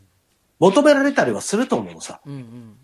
[0.61, 2.21] 求められたりはすると思うのさ。
[2.25, 2.77] うんうん。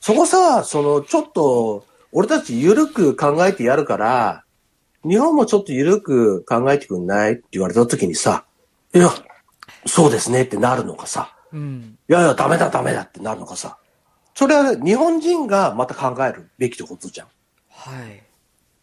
[0.00, 4.44] そこさ、その、ちょっと、俺たち緩く考えてやるから、
[5.04, 8.44] 日本もちょっと緩く考えてくんないって言われた時にさ、
[8.94, 9.10] いや、
[9.86, 11.36] そうですねってなるのかさ。
[11.52, 11.98] うん。
[12.08, 13.78] いやいや、ダメだダメだってなるのかさ。
[14.34, 17.28] それは日本人がまた考えるべきってことじゃん。
[17.68, 18.22] はい。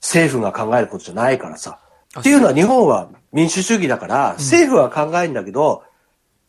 [0.02, 1.80] 政府が考えることじゃないからさ。
[2.16, 5.84] あっていうのは日本は民主主義だから、政府は考えるんだけど、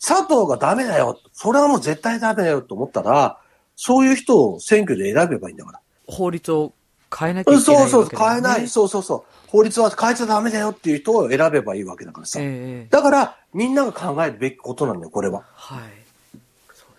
[0.01, 1.19] 佐藤がダメだよ。
[1.33, 3.39] それはもう絶対ダメだよと思ったら、
[3.81, 5.81] そういう人を選挙で選べばいいんだから。
[6.09, 6.73] 法律を
[7.17, 8.67] 変えなきゃいけないそうそう変えない。
[8.67, 9.47] そうそうそう。
[9.47, 12.41] 法律は変えちゃダメだよっていう人を選べばいいわけだからさ。
[12.43, 15.45] ええだから、みんなが考えるべきことなんだよ、これは。
[15.55, 16.39] はい。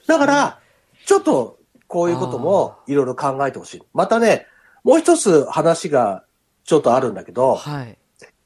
[0.07, 0.59] だから、
[1.05, 3.81] ちょっと、こういうこともいろいろ考えてほしい。
[3.93, 4.47] またね、
[4.85, 6.23] もう一つ話が
[6.63, 7.97] ちょっとあるんだけど、はい。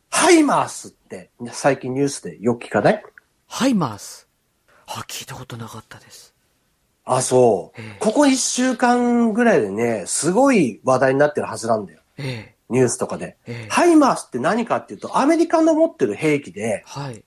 [0.10, 3.04] ハイマースって最近ニュースでよく聞かない？
[3.48, 4.28] ハイマース。
[4.88, 6.33] あ、聞いたことなかったです。
[7.06, 7.98] あ、そうええ。
[8.00, 12.00] ここ一週間ぐらいでね、すごい話題になってるはずなんだよ。
[12.18, 13.38] えニュースとかで。
[13.46, 17.24] えええハイマースって何かっていうと、アメリカの持ってる兵器で、はい。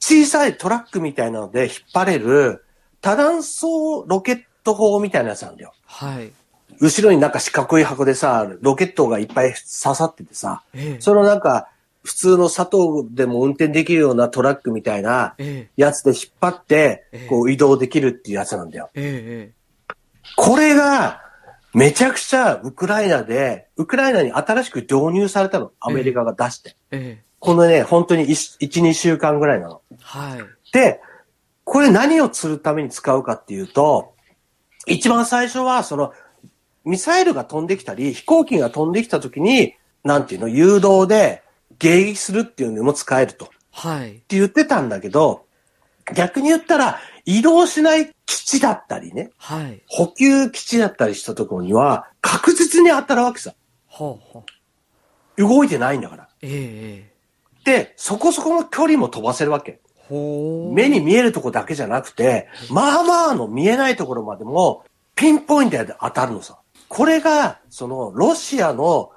[0.00, 2.64] 小さいトラックみたいなので引っ張れる
[3.02, 5.72] 多段層ロケット砲みたいなやつなんだよ。
[5.84, 6.32] はい。
[6.80, 11.69] 後ろになんか四角い箱でさ、ロケットがいっぱい刺さっててさ、ええそのなんか、
[12.02, 18.90] 普通の佐藤でも運転できるようなトラックみたいなええやつで引っ張ってええ、こう移動できるっていうやつなんだよ。
[18.94, 19.60] ええ
[20.36, 21.22] これが、
[21.74, 25.72] めちゃくちゃウクライナで、ウクライナに新しく導入されたの。
[25.80, 26.76] アメリカが出して。
[26.90, 29.80] ええこのね、本当に1、2週間ぐらいなの。
[30.02, 30.72] はい。
[30.72, 31.00] で、
[31.64, 34.14] これ何を釣るために使うかっていうと、
[34.86, 36.12] 一番最初は、その、
[36.84, 41.42] ミサイルが飛んできたり、飛行機が飛んできた時に、なんていうの、誘導で
[41.80, 43.46] 迎撃するっていうのにも使えると。
[43.46, 44.22] ってはい。
[44.28, 45.46] 言ってたんだけど、
[46.14, 49.82] 逆に言ったら、移動しない基地だったりね、はい。
[49.86, 53.54] 補給基地だったりしたところには、確実に当たるわけさ。
[53.86, 54.44] ほうほ
[55.36, 55.40] う。
[55.40, 56.28] 動いてないんだから。
[56.42, 57.10] ええ
[57.64, 59.80] で、そこそこの距離も飛ばせるわけ。
[60.08, 60.74] ほう。
[60.74, 66.58] 目に見えるとこだけじゃなくて、まあまあの見えないところまでも、ピンポイントで当たるのさ。
[66.88, 69.12] これが、その、ロシアの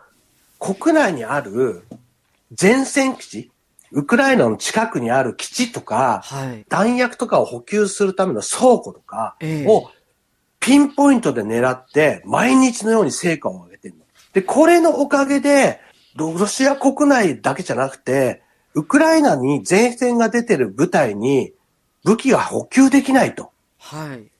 [0.59, 1.83] 国内にある
[2.59, 3.51] 前線基地、
[3.91, 6.65] ウクライナの近くにある基地とか、はい。
[6.69, 9.91] 弾薬とかを補給するための倉庫とかええを
[10.59, 14.05] ピンポイントで狙って、毎日のように成果を上げてるの。
[14.33, 15.79] で、これのおかげで、
[16.15, 18.41] ロロシア国内だけじゃなくて、
[18.73, 21.53] ウクライナに前線が出てる部隊に
[22.03, 23.51] 武器が補給できないと。
[23.77, 24.31] はい。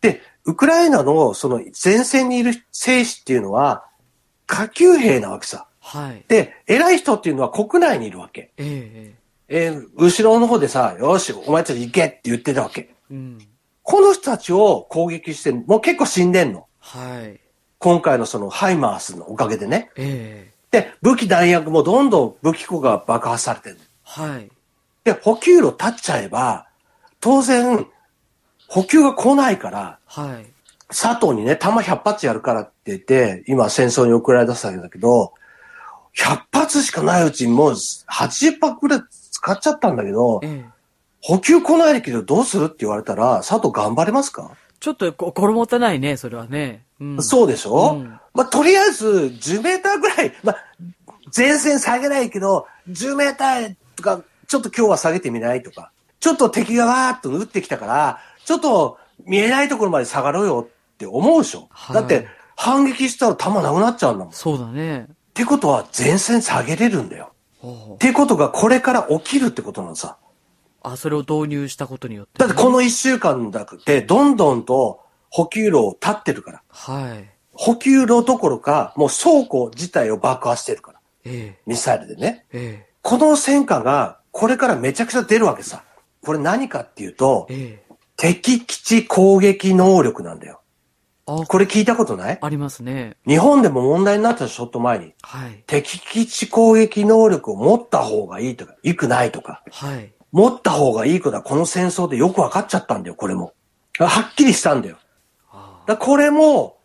[0.00, 3.84] で、ウクライナのその前線にいる兵士っていうのは
[4.46, 5.68] 下級兵なわけさ。
[5.82, 6.24] はい。
[6.28, 8.52] で、偉い人っていうのは国内にいるわけ。
[8.56, 9.14] ええ
[9.48, 12.94] えー後ろの方でさ、よし、お前たち行けって言ってたわけ。
[13.10, 13.38] うん。
[13.82, 16.66] この人たちを攻撃して、もう結構死んでんの。
[16.78, 17.40] はい。
[17.78, 19.90] 今回のそのハイマースのおかげでね。
[19.96, 23.78] ええで、武器弾薬もどんどん武器庫が爆発されてる。
[24.04, 24.48] はい。
[25.04, 26.66] で、補給路立っちゃえば、
[27.20, 27.86] 当然、
[28.68, 30.46] 補給が来ないから、はい。
[30.88, 35.34] 佐藤にね、弾100発やるからって言って、今戦争に送られ出したわけだけど、
[36.16, 40.72] 100発しかないうちにもう80発くらい使っちゃったんだけど、ええ
[41.22, 46.84] 補給来ないけどどうするって言われたら、佐藤頑張れますか、ちょっと心もたないね、それはね。
[47.00, 47.22] うん。
[47.22, 50.56] そうでしょ、うんまあ、とりあえず10メーターぐらい、まあ、
[51.34, 64.32] 前線下げないけど、10メーターとか、ちょっと今日は下げてみないとか、ちょっと敵がわーっと撃ってきたから、ちょっと見えないところまで下がろうよって思うでしょ、はいだって、反撃したら弾なくなっちゃうんだもん。
[64.32, 65.06] っそうだね。
[65.34, 67.32] てことは前線下げれるんだよ。
[67.94, 70.18] ってことがこれから起きるってことなのさ。
[70.82, 76.62] あ、それを導入したことによって、だってこの1週間だって、どんどんと補給路を立ってるから。
[76.68, 77.30] はい。
[77.52, 81.00] 補給路どころか、もう倉庫自体を爆破してるから。
[81.24, 82.46] えミサイルでね。
[82.52, 85.84] ええこの戦果が、これからめちゃくちゃ出るわけさ。
[86.24, 90.61] これ何かっていうとえ、ええ敵基地攻撃能力なんだよ。
[91.26, 92.38] あ、これ聞いたことない？
[92.40, 93.16] ありますね。
[93.26, 95.14] 日本でも問題になったちょっと前に。
[95.22, 95.62] はい。
[95.66, 99.62] 敵基地攻撃能力を持った方がいいとか、いくないとか。
[99.70, 100.12] はい。
[100.32, 103.52] 持った方がいいことはこの戦争でよく分かっちゃったんだよ、これも。
[103.98, 104.96] はっきりしたんだよ。
[105.50, 106.78] あだこれも、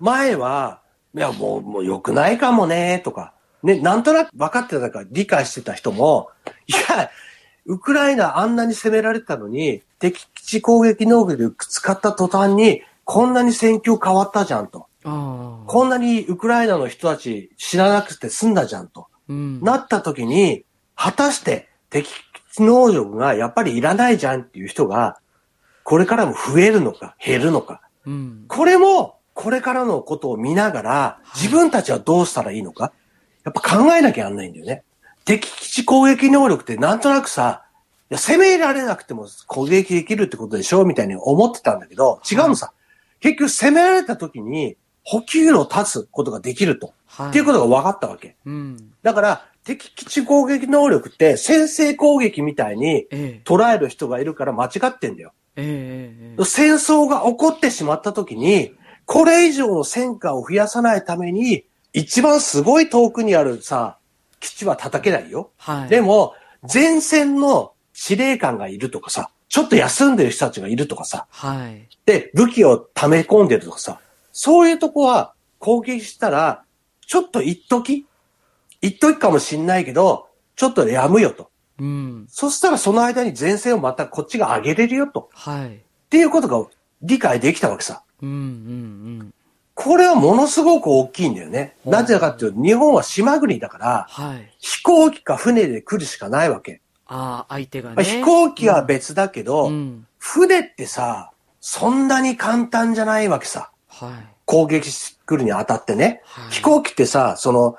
[0.00, 0.80] 前は、
[1.14, 6.30] いや、もう、もう良くないかもね、とか、ね、なんとなく分かってたから理解してた人も、
[6.66, 7.10] いや、
[7.66, 14.86] ウクライナあんなに攻められたのに、敵基地攻撃能力使った途端に、こんなに戦況変わったじゃんと。
[15.04, 15.10] あ。
[15.10, 15.66] ああ。
[15.66, 19.06] こんなにウクライナの人たち知らなくて済んだじゃんと。
[19.28, 19.60] うん。
[19.60, 20.64] なった時に、
[20.96, 25.18] 果たして敵基地能力がやっぱりいらないじゃんっていう人が、
[25.82, 27.82] これからも増えるのか減るのか。
[28.06, 28.44] うん。
[28.48, 32.92] これも、これからのことを見ながら、自分たちはどうしたらいいのか、
[33.44, 34.84] やっぱ考えなきゃやんないんだよね。
[35.24, 37.64] 敵基地攻撃能力ってなんとなくさ、
[38.08, 42.72] や攻められなくても攻撃できるってことでしょみたいに思ってたんだけど、違うのさ。
[43.24, 46.92] 結局攻められた時に補給路を立つことができると。
[47.06, 47.28] はい。
[47.30, 48.36] っていうことが分かったわけ。
[48.44, 48.92] うん。
[49.02, 53.40] だから、敵基地攻撃能力って先制攻撃みたいにええ。
[53.46, 55.32] 捉える人がいるから間違ってんだよ。
[55.56, 56.44] ええええ。
[56.44, 58.74] 戦争が起こってしまった時に、
[59.06, 63.96] これ以上の戦果を増やさないために、一番すごい遠くにあるさ、
[64.38, 65.50] 基地は叩けないよ。
[65.56, 65.88] はい。
[65.88, 66.34] でも、
[66.70, 71.88] 前線の司令官がいるとかさ、ちょっと休んでる人たちがいるとかさ、はい。
[72.06, 74.00] で、武器を溜め込んでるとかさ、
[74.32, 76.64] そういうとこは攻撃したら、
[77.06, 78.06] ちょっと一時
[78.80, 81.50] 一時かもしんないけど、ちょっとやむよと。
[81.78, 82.26] うん。
[82.28, 85.30] そしたらその間に前線をまたこっちが上げれるよと。
[85.32, 85.76] はい。
[85.76, 85.78] っ
[86.10, 86.68] ていうことが
[87.02, 88.02] 理解できたわけさ。
[88.22, 89.34] うんうん
[89.74, 91.74] これはものすごく大きいんだよね。
[91.84, 94.48] なぜかっていうと、日本は島国だから、はい。
[94.60, 96.80] 飛行機か船で来るしかないわけ。
[97.06, 98.04] ああ、相手がまあね。
[98.04, 100.06] 飛行機は別だけど、うん。
[100.18, 103.70] 船ってさ、そんなに簡単じゃないわけさ。
[103.88, 104.10] はい。
[104.44, 106.22] 攻撃してくるにあたってね。
[106.24, 107.76] はい飛行機ってさ、その、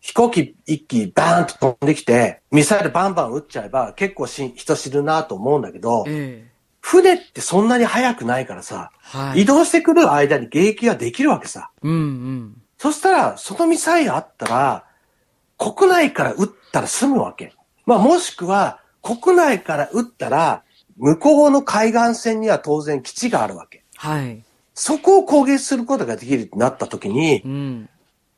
[0.00, 6.50] 飛行機一機バーンと飛んできて、ミサイルバンバン撃っちゃえば結構し人死ぬなと思うんだけど、ええ。
[6.80, 9.42] 船ってそんなに速くないからさ、はい。
[9.42, 11.70] 移動してくる間に迎撃ができるわけさ。
[11.82, 12.62] うんうん。
[12.78, 14.84] そしたら、そのミサイルあったら、
[15.58, 17.52] 国内から撃ったら済むわけ。
[17.88, 20.62] まあ、もしくは、国内から撃ったら、
[20.98, 23.82] 向こうの海岸線には当然基地があるわけ。
[23.96, 24.42] はい。
[24.74, 27.88] そこを攻撃することができるってなった時にう、ん。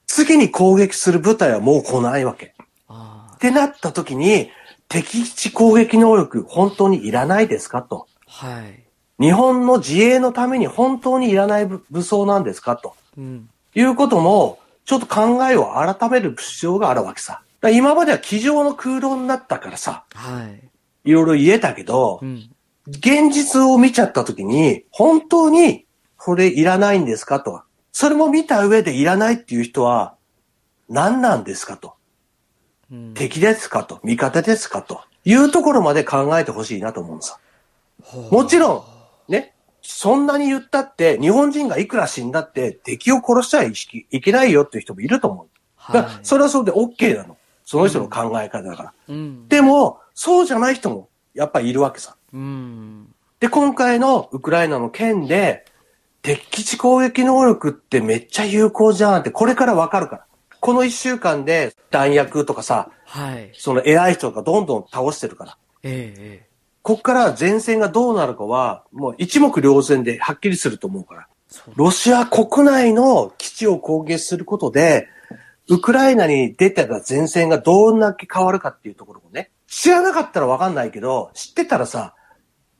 [0.06, 2.54] 次に攻撃する部隊はもう来ないわけ。
[3.34, 4.52] ってなった時に、
[4.88, 8.06] 敵基地攻撃能力本当にいらないですかと。
[8.28, 8.84] はい。
[9.18, 12.94] 日本の自衛のために本当にいらない武武装なんですかと。
[13.18, 13.50] うん。
[13.74, 17.42] いうことも、ちょっと考えを改める必要があるわけさ。
[17.60, 21.10] だ今までは机上の空論になったからさ、はい。
[21.10, 22.50] いろいろ言えたけどう、ん。
[22.88, 27.62] 現実を見ちゃった時に、本当にこれいらないんですかと。
[27.92, 30.16] それも見た上でいらないっていう人は、
[30.88, 31.94] 何なんですかと。
[32.90, 33.14] うん。
[33.14, 34.00] 敵ですかと。
[34.02, 35.02] 味方ですかと。
[35.24, 37.38] いうところまで考えてほしいなと思うんです。
[38.02, 38.86] ほうもちろ
[39.28, 43.72] ん、ね、そんなに言ったって、日本人がいくら死んだって敵を殺しちゃい
[44.10, 45.46] いけないよっていう人もいると思う。
[45.76, 46.06] はい。
[46.22, 47.36] それはそれで OK なの。
[47.70, 48.92] その人の考え方だから。
[49.06, 49.46] うん。
[49.46, 52.16] でも、そうじゃない人もやっぱりいるわけさ。
[52.32, 53.14] うん。
[53.38, 55.64] で、今回のウクライナの件で、
[56.20, 60.26] 敵基地攻撃能力ってめっちゃ有効じゃんって、これからわかるから。
[60.58, 63.52] この一週間で弾薬とかさ、はい。
[63.54, 65.56] その偉い人がどんどん倒してるから。
[65.84, 66.48] ええ、ええ。
[66.82, 71.28] こっから前線がどうなるかは、もう一目瞭然ではっきりすると思うから。
[71.76, 75.06] ロシア国内の基地を攻撃することで、
[75.70, 82.14] ウクライナに出てた前線がどんだけ変わるかっていうところもね、知らなかったらわかんないけど、知ってたらさ、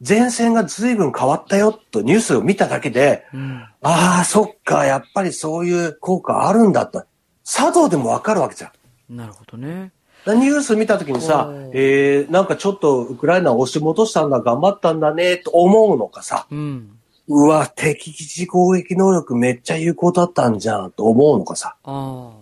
[0.06, 3.62] 前線が随分変わったよとニュースを見ただけで、うん。
[3.80, 7.04] ああ、そっか、やっぱりそういう効果あるんだと。
[7.44, 8.72] 佐藤でもわかるわけじゃ
[9.08, 9.16] ん。
[9.16, 9.92] なるほどね。
[10.26, 16.98] ニュース見たときにさえー、なんかちょっとウクライナを押し戻したんだ、頑張ったんだね、と思うのかさ、うん。
[17.28, 21.76] うわ、敵基地攻撃能力めっちゃ有効だったんじゃん、と思うのかさ。
[21.84, 22.39] あ。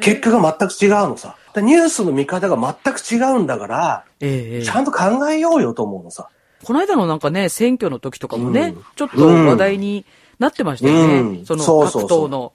[0.00, 1.36] 結果が全く違うのさ。
[1.56, 4.70] ニュースの見方が全く違うんだから、ええ、ええち。
[4.70, 6.28] ゃんと考えようよと思うのさ。
[6.62, 10.04] この間のなんかね、選挙の時とかもね、うんちょっと話題に
[10.38, 11.14] なってましたよね。
[11.20, 12.52] うんその各党の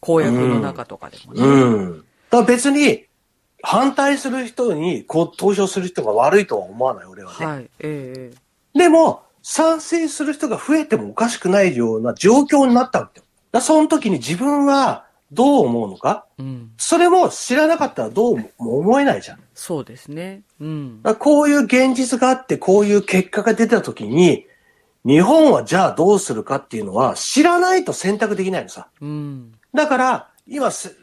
[0.00, 1.42] 公約の中とかでもね。
[1.42, 1.98] うん。
[1.98, 2.06] だか
[2.38, 3.04] ら別に、
[3.62, 7.46] 反対する人にこう投票する人が悪いとは思わない、俺はね。
[7.46, 7.70] はい。
[7.80, 8.30] ええ
[8.74, 13.24] えでも、賛成する人が増えてもおかしくないような状況になったわけよ。
[13.52, 15.05] だその時に自分は
[15.36, 16.26] どう思うのか？
[16.38, 16.72] えうん。
[16.78, 19.36] それも知らなかったらどうも思えないじゃん。
[19.36, 20.42] だそうですね。
[20.60, 21.02] うん。
[21.20, 24.46] こういう現実があって、こういう結果が出た時に、
[25.04, 28.88] 日本はじゃあどうするかっていうのは知らないと選択できないのさ。
[29.00, 29.52] うん。
[29.72, 30.96] だから、今す、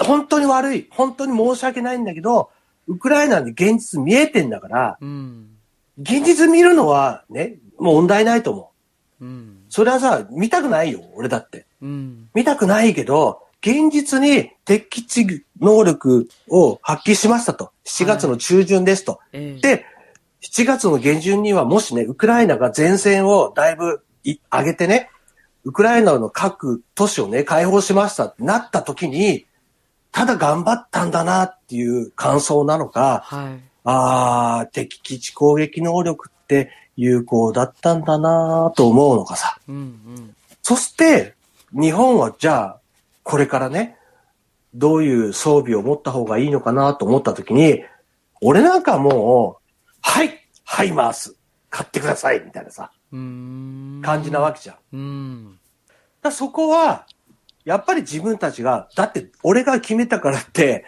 [0.00, 2.50] 本当に悪い、本当に申し訳ないんだけど、
[2.86, 5.50] ウクライナに現実見えてんだから、うん。
[5.98, 8.72] 現実見るのはね、もう問題ないと思
[9.20, 9.24] う。
[9.24, 9.58] うん。
[9.68, 11.66] それはさ、見たくないよ、俺だって。
[11.82, 12.28] うん。
[12.34, 17.72] 見たくないけど、現実に敵基地能力を発揮しましたと。
[17.84, 19.20] 7月の中旬ですと。
[19.32, 19.84] ええで、
[20.42, 25.10] 7月の下旬にはもしね、ウクライナが前線をだいぶい上げてね、
[25.64, 29.46] ウクライナの各都市をね、解放しましたってなった時に、
[30.12, 33.60] ただ頑張ったんだなっていう感想なのか、はい。
[33.84, 39.58] あー、敵基地攻撃能力って有効だったんだなと思うのかさ。
[39.68, 39.76] うん。
[39.76, 40.36] うん。
[40.62, 41.34] そして、
[41.72, 42.79] 日本はじゃあ、
[43.22, 43.96] これからね、
[44.74, 47.82] どういう装備を持った方がいいのかなと思ったときに、
[48.40, 49.62] 俺なんかもう、
[50.00, 51.34] はいハイマース、
[51.68, 52.92] 買ってください、みたいなさ。
[53.10, 54.96] 感じなわけじゃん。
[54.96, 55.58] ん。
[56.22, 57.06] らそこは、
[57.64, 60.84] やっぱり自分たちが、だって俺が決めたからって、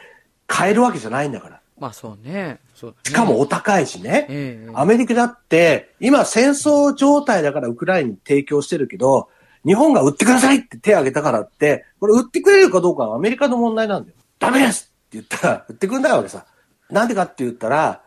[0.46, 1.60] 買えるわけじゃないんだから。
[1.78, 2.60] まあそうね。
[2.74, 4.26] そうだねしかもお高いしね。
[4.28, 9.28] ええアメリカだって、今戦争状態だからウクライナに提供してるけど、
[9.64, 14.16] 日本が売ってくださいって手を挙げたからって、これ売ってくれるかどうかはアメリカの問題なんだよ。
[14.38, 16.46] ダメですって言ったら売ってくんないわけさ。
[16.90, 18.02] なんでかって言ったら、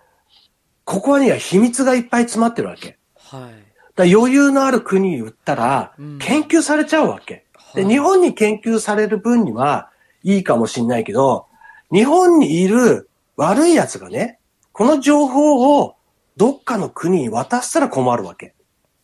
[0.83, 2.97] ここには秘密がいっぱい詰まってるわけ。
[3.17, 3.51] はい。
[3.95, 7.45] だ余裕のある国に売ったらうん、研究されちゃうわけ。
[7.73, 9.89] で、はい日本に研究される分には
[10.23, 11.47] いいかもしんないけど、
[11.91, 14.39] 日本にいる悪い奴がね、
[14.71, 15.95] この情報を
[16.37, 18.53] どっかの国に渡したら困るわけ。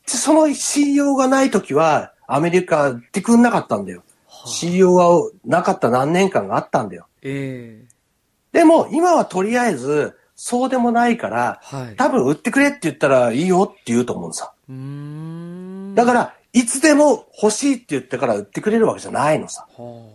[0.05, 3.99] でその信用がないときは、アメリカ売ってくんなかったんだよ。
[3.99, 4.07] はい
[4.43, 7.05] 信用がなかった何年間があったんだよ。
[7.21, 7.91] ええ
[8.51, 11.95] でも、今はとりあえず、そうでもないから、はい。
[11.95, 14.51] 多分売ってくれって言ったらいいよって言うと思うんさ。
[14.67, 15.95] うーん。
[15.95, 19.67] だから、いつでも欲しいって言ってから売ってくれるわけじゃないのさ。
[19.77, 20.09] は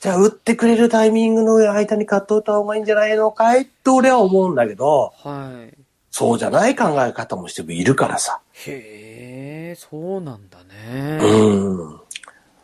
[0.00, 5.28] じゃあ、売ってくれるタイミングの間に買っといた方がいいんじゃないのかいって俺は思うんだけど、あ。
[5.28, 5.74] はい。
[6.10, 8.40] そうじゃない考え方もしてもいるからさ。
[8.52, 9.35] へえ、
[9.74, 11.18] そうなんだね。
[11.22, 12.00] うん。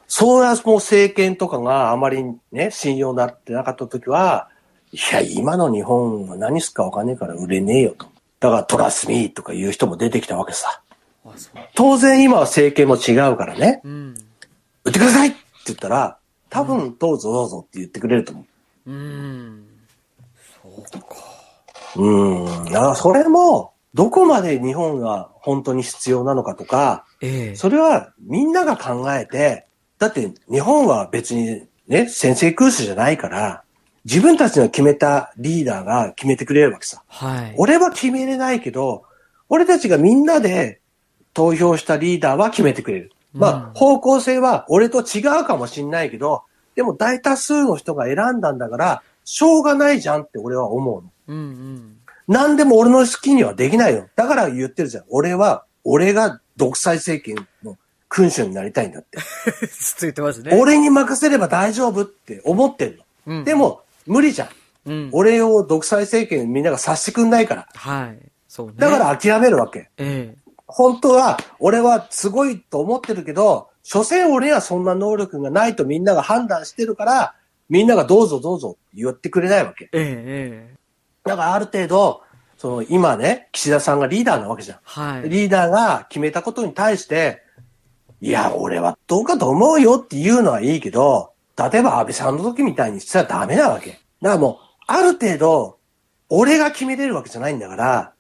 [0.07, 2.23] そうやもう政権とかがあまり
[2.53, 4.49] ね、信用なってなかった時は、
[4.93, 8.07] いや、今の日本は何すっかわかんねえから売れねえよと。
[8.41, 10.83] だからトラスミーとか言う人も出てきたわけさ。
[11.75, 13.81] 当然今は政権も違うからね。
[13.85, 14.15] うん。
[14.85, 16.19] 売ってくださいって言ったら、
[16.51, 18.45] 多分どうぞどうぞって言ってくれると思
[18.87, 18.93] う。
[18.93, 19.67] うん。
[20.63, 21.07] そうか。
[21.97, 22.65] うん。
[22.67, 27.57] だからそれも、どこまで日本が本当に必要なのかとか、ええ。
[27.57, 29.67] それはみんなが考えて、
[29.99, 33.63] だって日本は別にね、先制空襲じゃないから、
[34.05, 37.03] 自分たちの決めたリーダーが決めてくれるわけさ。
[37.07, 37.55] はい。
[37.57, 39.05] 俺は決めれないけど、
[39.49, 40.81] 俺たちがみんなで
[41.35, 43.13] 投票したリーダーは決めてくれる。
[43.33, 46.43] まあ、うん方向性は俺と違うかもしんないけど、
[46.75, 51.11] でも大多数の人が選んだんだから、しょうがないじゃんって俺は思うの。
[51.29, 51.97] うんうん。
[52.29, 54.09] 何でも俺の好きにはできないよ。
[54.17, 55.05] だから言ってるじゃん。
[55.09, 57.77] 俺は、俺が独裁政権の
[58.09, 59.19] 君主になりたいんだって。
[59.69, 60.57] ついてますね。
[60.61, 63.05] 俺に任せれば大丈夫って思ってんの。
[63.27, 64.49] うんで、も、無理じゃん。
[64.91, 65.11] うん。
[65.13, 67.69] 俺を独裁政権みんなが察してくんないから。
[67.75, 68.19] はい。
[68.49, 68.75] そうね。
[68.77, 69.89] だから諦めるわけ。
[69.97, 70.35] え
[70.67, 77.35] 本当は、俺はすごいと思ってるけど、所詮俺にはそんな能力がないとみんなが判断してるから、
[77.69, 79.91] みんながどうぞどうぞ言ってくれないわけ。
[79.93, 79.99] え。
[79.99, 80.05] ええ。
[80.05, 80.77] ええ。
[81.25, 82.23] だからある程度、
[82.57, 84.79] その今ね、岸田さんがリーダーなわけじゃん。
[84.83, 85.29] はい。
[85.29, 87.43] リーダーが決めたことに対して、
[88.21, 93.91] いや、俺はどうかと思うよって言うのはいいけど、例えば安倍さんの時みたいにしたらダメなわけ。
[93.91, 94.01] だか
[94.35, 95.79] らもう、ある程度、
[96.29, 98.13] 俺が決めれるわけじゃないんだから、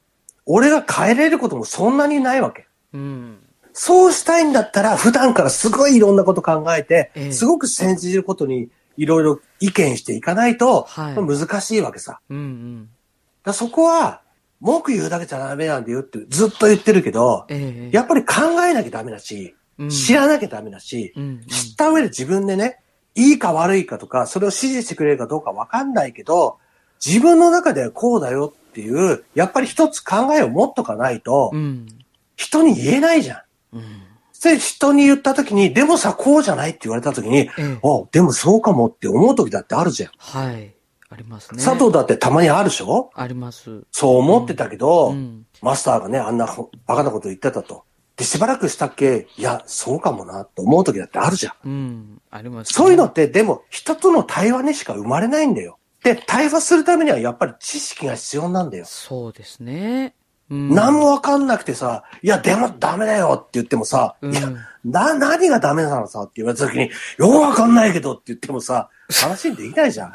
[0.44, 2.66] 俺が変えれることもそんなにないわけ。
[2.92, 3.38] うん。
[3.72, 12.20] そうしたいんだったら、普段からすごいいろんなこと考えて、ええすごく先じることにいろいろ意見していかないと、はい難しいわけさ。
[12.28, 12.88] うんうん。
[13.44, 14.22] だそこは、
[14.60, 17.96] 文句言うだけじゃダメなんだよってずっと言ってるけど、ええ。
[17.96, 18.34] やっぱり考
[18.64, 21.46] えなきゃダメだし、うん知らなきゃダメだし、うんうん。
[21.46, 22.78] 知った上で自分でね、
[23.14, 26.58] いいか悪いかとか、それを支持してくれるかどうかわかんないけど、
[27.04, 31.86] 自分の中ではこうだよっていう、やっぱり一つ考えを持っとかないとう、ん。
[32.36, 33.76] 人に言えないじゃん。
[33.78, 34.01] うん。
[34.42, 37.78] で、人に言った時に、でもさ、こうじゃないって言われた時に、ええ。
[37.82, 40.10] あ、でもそうかもって思う時だってあるじゃん。
[40.18, 40.74] はい。
[41.10, 41.62] ありますね。
[41.62, 43.10] 佐藤だってたまにあるでしょ？
[43.14, 43.82] あります。
[43.92, 45.46] そう思ってたけど、うん。
[45.60, 47.84] マスターがね、あんなほバカなこと言ってたと。
[48.16, 51.54] で、しばらくしたっけいや、そうかもな、と思う時だってあるじゃん。
[51.64, 52.22] うん。
[52.30, 52.72] あります、ね。
[52.74, 55.78] そういうのって、でも、人との対話にしか生まれないんだよ。
[56.02, 58.84] で、対話するためにはやっぱり知識が必要なんだよ。
[58.86, 60.14] そうですね。
[60.50, 60.74] うん。
[60.74, 64.48] 何もわかんなくてさ、いや、でもダメだよって言ってもさ、うんいや、
[64.84, 68.88] な、何がダメなのさって言われた時に、よくわかんないけどって言ってもさ、
[69.20, 70.12] 話にできないじゃん。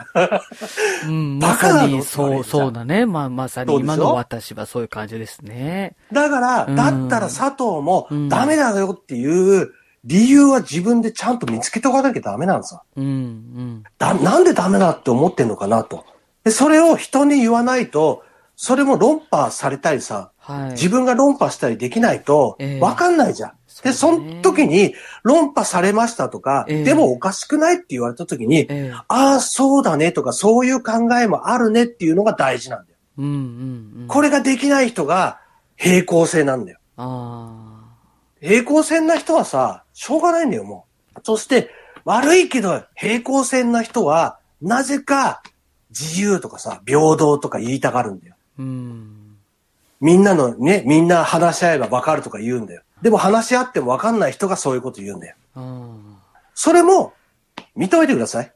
[1.08, 3.06] うん、バ まさに、カなのって言われそう、そうだね。
[3.06, 5.96] まあ、まさに今の私はそういう感じですね。
[6.12, 9.72] だから、うんだったら佐藤もうんダメだよっていう
[10.04, 12.82] 理由は自分でちゃんと見つけておかなきゃダメなのさ。
[12.96, 13.84] うん、うん。
[13.98, 16.06] だ、なんでダメだって思ってんのかなと。
[16.44, 18.24] で、それを人に言わないと、
[18.60, 20.72] それも論破されたりさ、はい。
[20.72, 23.52] 自分が論破したりできないとええ、わかんないじゃん。
[23.84, 28.92] で、そだねそうの時に論破されましたとか、ええでもおかしくないって言われた時に、ええ。
[29.08, 32.98] ああ、そうだねとか、そういう考えもあるねっていうのが大事なんだよ。
[33.20, 34.08] うん、うん、うん。
[34.08, 35.40] これができない人が
[35.76, 36.80] 平行線なんだよ。
[36.98, 37.94] あ
[38.42, 41.20] 平行線な人はさ、しょうがないんだよ、もう。
[41.24, 41.70] そして、
[42.06, 45.44] 悪いけど平行線な人は、なぜか
[45.92, 48.37] 自由とかさ、平等とか言いたがるんだよ。
[48.58, 48.62] あ。
[48.62, 49.38] うん。
[50.00, 52.84] みんなのね、みんな話し合えばわかるとか言うんだよ。
[53.02, 55.36] でも話し合ってもわかんない人がそういうこと言うんだよ。
[55.56, 56.18] うん。
[56.54, 57.14] それも、
[57.76, 58.52] 認めてください。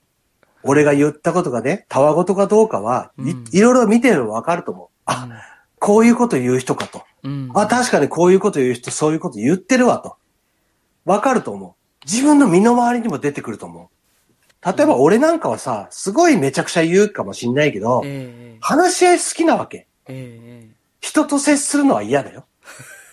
[0.64, 4.88] 俺が言ったことがね、たわごとかどうかは、いうんいろいろ見てればわかると思う。
[5.06, 5.28] あ、
[5.80, 7.04] こういうこと言う人かと。
[7.24, 7.52] うん。
[7.56, 10.18] あ、確かにこういうこと言う人、そういうこと言ってるわと。
[11.06, 12.06] わかると思う。
[12.06, 13.88] 自分の身の回りにも出てくると思う。
[14.64, 19.88] 例えば俺なんかはさ、すごいめちゃくちゃ言うかもしんないけど、ええ話し合い好きなわけ。
[20.08, 22.46] ええ人と接するのは嫌だよ。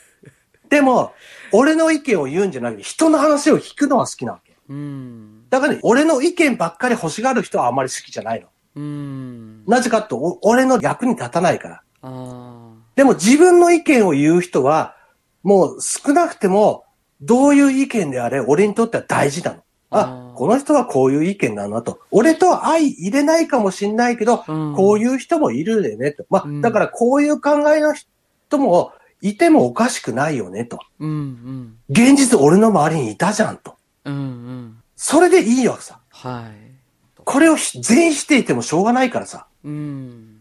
[0.69, 1.15] でも、
[1.53, 4.57] 俺の意見を言うんじゃなくて、人の話を聞くのは好きなわけ。
[4.69, 5.49] うん。
[5.49, 8.49] だからね、俺の意見ばっかり欲しがる人はあんまり好きじゃないの。
[8.77, 9.65] うん。
[9.67, 11.83] なぜかって、お俺の役に立たないから。
[12.03, 14.97] あでも自分の意見を言う人は、
[15.43, 16.85] もう少なくても、
[17.21, 19.63] どういう意見であれ、俺にとっては大事なの。
[19.91, 21.99] あこの人はこういう意見なんだと。
[22.13, 26.25] 俺とは相入れないかもしんないけど、うんこういう人もいるよねと。
[26.31, 30.79] まあ、うんだからこういう考えの人もいてもおかしくないよねと。
[30.81, 30.87] あ。
[31.01, 31.77] うんうん。
[31.89, 33.75] 現実俺の周りにいたじゃんと。
[34.05, 34.83] うんうん。
[34.95, 35.99] それでいいわけさ。
[36.11, 37.23] はい。
[37.25, 39.49] これをひ全否定してもしょうがないからさ。
[39.65, 40.39] うん。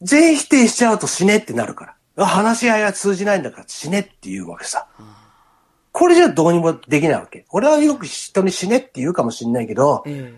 [0.00, 2.24] 全否定しちゃうと死ねってなるから。
[2.24, 4.88] あ話し合いは通じないんだから死ねって言うわけさ。
[5.92, 7.44] これじゃどうにもできないわけ。
[7.50, 10.34] 俺はよく人に死ねって言うかもしんないけど、え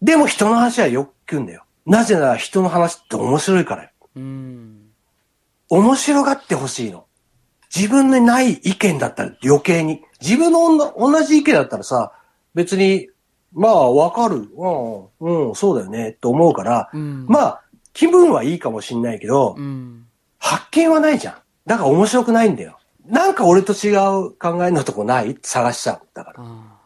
[0.00, 1.64] でも人の話はよく聞くんだよ。
[1.86, 3.90] なぜなら人の話って面白いからよ。
[4.16, 4.90] えうん。
[5.68, 7.06] 面白がってほしいの。
[7.74, 10.02] 自分にない意見だったら余計に。
[10.20, 12.12] 自分の同じ意見だったらさ、
[12.54, 13.08] 別に、
[13.52, 14.48] まあわかる。
[14.56, 17.26] うん、うん、そうだよね、と思うから、うん。
[17.26, 20.06] まあ、気分はいいかもしんないけど、うん。
[20.38, 21.34] 発見はないじゃん。
[21.66, 22.78] だから面白くないんだよ。
[23.06, 25.36] なんか俺と違う考えのとこない？
[25.42, 26.36] 探しちゃうんだから。
[26.40, 26.78] あ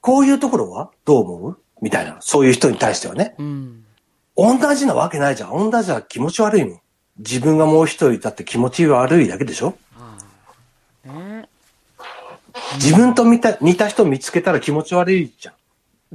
[0.00, 0.90] こういうところは？
[1.04, 1.58] どう思う？
[1.82, 2.16] みたいな。
[2.20, 3.34] そういう人に対してはね。
[3.38, 3.42] あ。
[3.42, 3.84] うん。
[4.36, 5.70] 同じなわけないじゃん。
[5.70, 6.80] 同じは気持ち悪いもん。
[7.18, 9.74] 自分がもう一人いたって気持ち悪いだけでしょ？
[9.96, 10.16] あ
[11.06, 11.08] あ。
[11.08, 11.48] ね
[12.76, 15.54] 自分と似た似た人見つけたら気持ち悪いじゃん。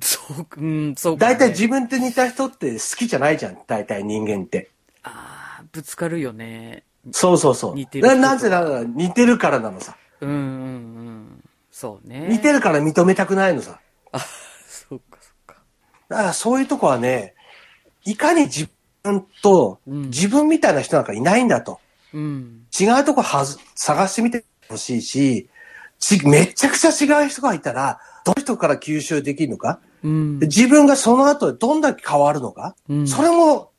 [0.02, 0.20] そ
[0.58, 1.36] う、うん、そうか、ね。
[1.36, 3.58] 大体自分と似た人って好きじゃないじゃん。
[3.68, 4.72] 大体人間って。
[5.04, 6.84] ああ、ぶつかるよね。
[7.12, 7.76] そうそうそう。
[7.76, 9.98] 似てるななぜなら似てるからなのさ。
[10.22, 11.44] うんうんうん。
[11.72, 12.28] そうね。
[12.30, 13.80] 似てるから認めたくないのさ。
[14.12, 15.56] あ、そっかそっか。
[16.08, 17.36] だからそういうとこはね、
[18.06, 18.70] いかに自
[19.04, 21.80] 分と、うん自分みたいな人なんかいないんだと。
[22.14, 22.66] うん。
[22.80, 25.50] 違うとこはず探してみてほしいし、
[26.00, 30.48] ち、めちゃくちゃ違う人がいたら、どの人から吸収できるのか、うんで。
[30.48, 33.72] 自分がその後でどんだけ変わるのか、うんそれも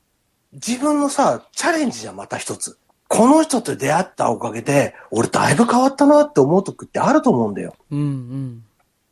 [0.52, 2.78] 自分のさ、チャレンジじゃん、また一つ。
[3.14, 7.76] この人と出会ったおかげで、俺だいぶ変わったなって思う時ってあると思うんだよ。
[7.92, 8.64] うんうん。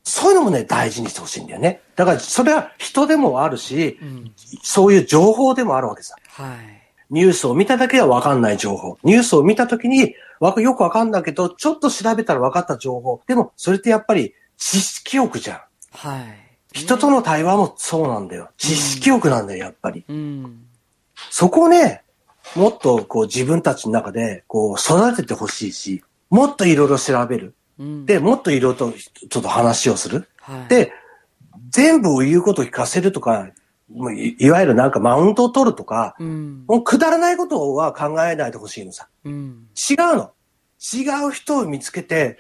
[0.03, 1.81] そういうのもね、大事にしてほしいんだよね。
[1.95, 4.33] だから、それは人でもあるし、うん。
[4.63, 6.17] そういう情報でもあるわけさ。
[6.31, 6.83] はい。
[7.11, 8.99] ニュースを見ただけでは分かんない情報。
[9.05, 13.21] ニュースを見たときに、わよく分かんないけど、ちょっと調べたら分かった情報。
[13.29, 15.61] でも、それってやっぱり知識欲じゃん。
[15.93, 16.25] はい。
[16.73, 18.51] 人との対話もそうなんだよ。
[18.57, 20.05] 知識欲なんだよ、やっぱり。
[20.09, 20.65] うん。
[21.31, 22.02] そこをね、
[22.55, 27.55] もっとこう自分たちの中でこう育ててほしいし、もっといろいろ調べる。
[27.79, 28.07] うん。
[28.07, 30.29] で、もっといろいろとちょっと話をする。
[30.41, 30.93] はい。、で、
[31.71, 33.51] 全部言うことを聞かせるとか、
[33.91, 36.65] もういいわゆるなんかマウントを取るとか、うん。
[36.67, 39.09] もうくだらないことは考えないでほしいのさ。
[39.25, 39.67] うん。
[39.91, 40.33] 違うの。
[40.95, 42.39] 違う人を見つけて、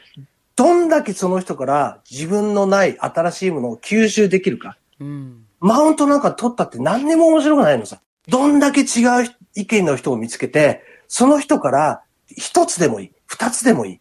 [0.56, 4.76] どんだけその人から自分のない新しいものを吸収できるか。
[5.00, 5.44] うん。
[5.60, 8.00] マウントなんか取ったって何にも面白くないのさ。
[8.28, 14.00] どんだけ違う意見の人を見つけて、その人から一つでもいい、二つでもいい。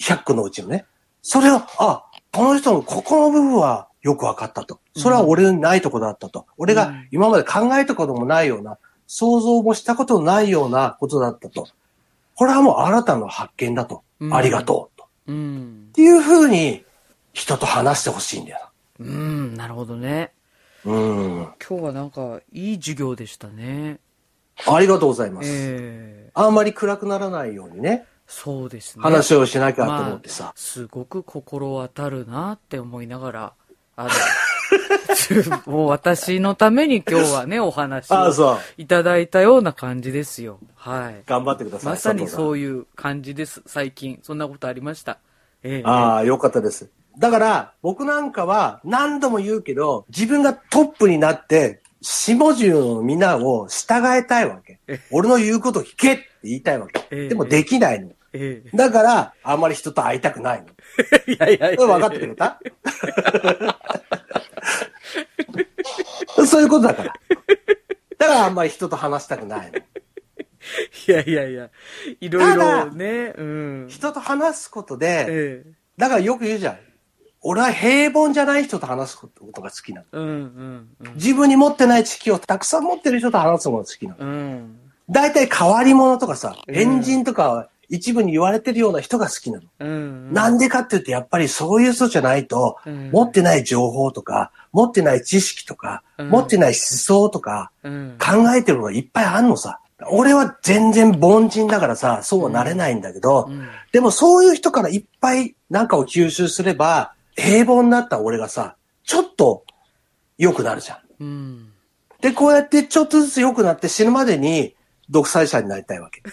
[0.00, 0.84] 100個のうちのね。
[1.22, 4.80] それを、あ、この人のここの部分はよく分かったと。
[4.96, 6.46] それは俺にないとこだったと。
[6.56, 11.68] 俺が今まで考えたこともないような、想像もしたことのないようなことだったと。
[12.34, 14.02] これはもう新たな発見だと。
[14.20, 15.06] うんありがとうと。
[15.26, 15.92] うんっ。
[15.92, 16.84] ていうふうに
[17.32, 19.54] 人と話してほしいんだようん。
[19.54, 20.32] なるほどね。
[20.84, 20.92] な。
[20.92, 21.36] うん。
[21.68, 23.98] 今日はなんか、いい授業でしたね。
[24.66, 25.48] ありがとうございます。
[25.50, 29.02] ええあんまり暗くならないようにね、そうですね。
[29.02, 30.44] 話をしなきゃと思ってさ。
[30.44, 33.52] まあすごく心当たるなって思いながら、
[33.96, 34.10] あの、
[35.70, 38.58] もう私のために今日はね、お話を。
[38.78, 40.58] いただいたような感じですよ。
[40.76, 41.22] はい。
[41.26, 41.92] 頑張ってください。
[41.92, 42.86] まさにそういう。
[42.96, 44.18] 感じです、最近。
[44.22, 45.18] そんなことありました。
[45.62, 46.88] ええああ、よかったです。
[47.18, 54.80] だから、僕なんかは何度も言うけど、自分がトップになって、下中のみんなを従えたいわけ。
[55.10, 57.00] 俺の言うこと聞けって言いたいわけ。
[57.10, 58.10] ええでもできないの。
[58.32, 60.68] えだから、あんまり人と会いたくないの。
[61.26, 61.86] えいやいやいや。
[61.86, 62.58] 分かってくれた？
[66.46, 67.12] そういうことだから。
[68.18, 69.78] だからあんまり人と話したくないの。
[69.78, 69.82] い
[71.10, 71.70] やいやいや、
[72.20, 73.86] いろいろね、うん。
[73.88, 75.72] 人と話すことで、ええ。
[75.98, 76.78] だからよく言うじゃん。
[77.42, 80.06] 俺は平凡じゃない人と話すことが好きなの。
[80.12, 84.18] うんうん自分に持ってない知識をたくさん持ってる人と話すのが好きなの。
[84.20, 84.30] うん。
[84.30, 84.78] うん。
[85.10, 89.64] 大体変わり者とかさ、うん変人とか一部に言われてるような人が好きなの。
[89.80, 90.32] うん。
[90.32, 98.16] なんでかって言ってやっぱりそういう人じゃないと、うん持ってない情報とか、持ってない知識とか、うん持ってない思想とか、うん。
[98.18, 99.80] 考えてるのがいっぱいあんのさ。
[100.10, 109.64] 俺は全然凡人だからさ、そうはなれないんだけど、うんでもそういう人からいっぱいなんかを吸収すれば、平凡になった俺がさ、ちょっと
[110.38, 111.22] 良くなるじゃん。
[111.22, 111.72] うん。
[112.20, 114.74] で、こうやってちょっとずつ良くなって死ぬまでに
[115.10, 116.22] 独裁者になりたいわけ。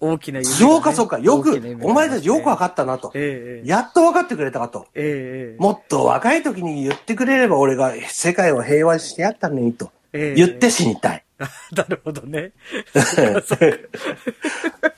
[0.00, 3.12] 大きな夢がねそうかそうか、よく大きな夢、がお前たちよく分かっったなと。
[3.14, 4.86] えやっと分かってくれたかと。
[4.94, 9.90] えもっと若い時に言ってくれれば俺が世界を平和にしてやったのにと。
[10.12, 11.24] ええ言って死にたい。
[11.72, 12.52] なるほどね。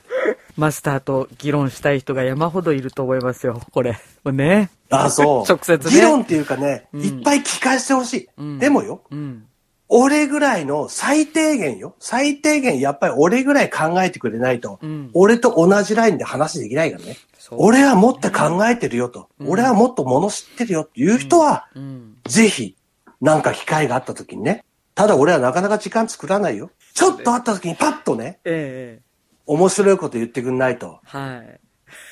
[0.57, 3.97] マスターと議論したい人が山ほどいると思いますよ、これ。
[4.25, 4.69] ね。
[4.89, 5.49] あ、そう。
[5.49, 8.29] 直接ね議論っていうかね、うんいっぱい聞かせてほしい。
[8.37, 9.45] うんでもよ、うん。
[9.87, 11.95] 俺ぐらいの最低限よ。
[11.99, 17.17] 最低限やっぱり俺ぐらい考えてくれないと、うん俺と同じラインで話できないからね。
[17.51, 22.17] 俺はもっと考えてるよと、うん俺はもっともの知ってるよっていう人は、うん。
[22.25, 22.75] ぜひ、
[23.19, 24.63] なんか機会があった時にね。
[24.95, 26.69] ただ俺はなかなか時間作らないよ。
[26.93, 29.10] ちょっと会った時にパッとね、ええ
[29.45, 30.99] 面白いこと言ってくんないと。
[31.03, 31.59] はい。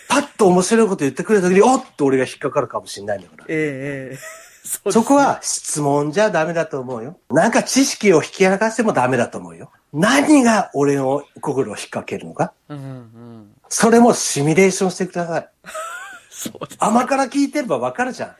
[0.08, 3.46] パッと面白いこと言ってくれた時に、おっと俺が引っかかるかもしれないんだから。
[3.48, 4.18] ええええ
[4.70, 7.18] そうですそこは質問じゃダメだと思うよ。
[7.32, 9.72] なんか知識を引き剥がしてもダメだと思うよ。
[9.94, 13.52] 何が俺の心を引っ掛けるのかうんうん。
[13.70, 15.50] それもシミュレーションしてください。
[16.30, 16.78] そうです。
[16.80, 18.36] 甘から聞いてればわかるじゃ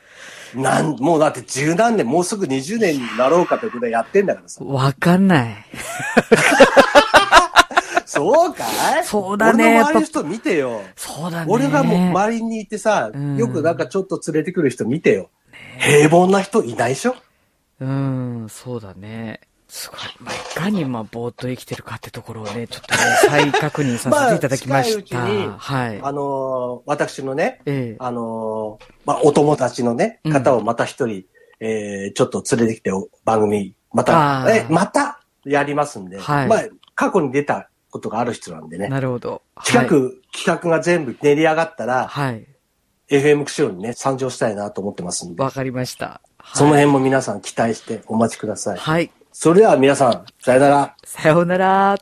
[0.54, 0.62] ん。
[0.62, 4.62] なん、もうだって十何年、もうすぐ20年になろうかということでやってんだからさ。
[4.64, 5.56] わかんない。
[8.10, 8.64] そうか
[9.00, 9.04] い？
[9.04, 10.82] そうだね俺の周りの人見てよ。
[10.96, 11.46] そうだね。
[11.48, 15.30] 俺がもう周りにいてさ、うんよくなんかちょっと連れてくる人見てよ。
[15.78, 17.14] 平凡な人いないでしょ？
[17.80, 19.40] うん、そうだね。
[19.68, 20.00] すごい。
[20.20, 25.16] まあ、いかに、まあ、ぼーっと生きてるかってところをね、ちょっとね、再確認させて いただきました。
[25.16, 26.00] まあ近いうちにはい。
[26.02, 31.24] あのー私のね、ええあのーまあ、お友達のねうん、方をまた一人、
[31.60, 36.60] えーちょっと連れてきてお番組、また、え、またやりますんで、はいまあ、
[36.96, 38.88] 過去に出たことがある人なんでね。
[38.88, 39.42] なるほど。
[39.64, 42.46] 近く企画が全部練り上がったら、はい。
[43.10, 45.42] FM 釧路にね、参上したいなと思ってますんで。
[45.42, 46.20] わかりました。
[46.54, 48.78] その辺も皆さん期待してお待ちください。
[48.78, 49.10] はい。
[49.32, 50.96] それでは皆さん、さよなら。
[51.04, 51.96] さよなら。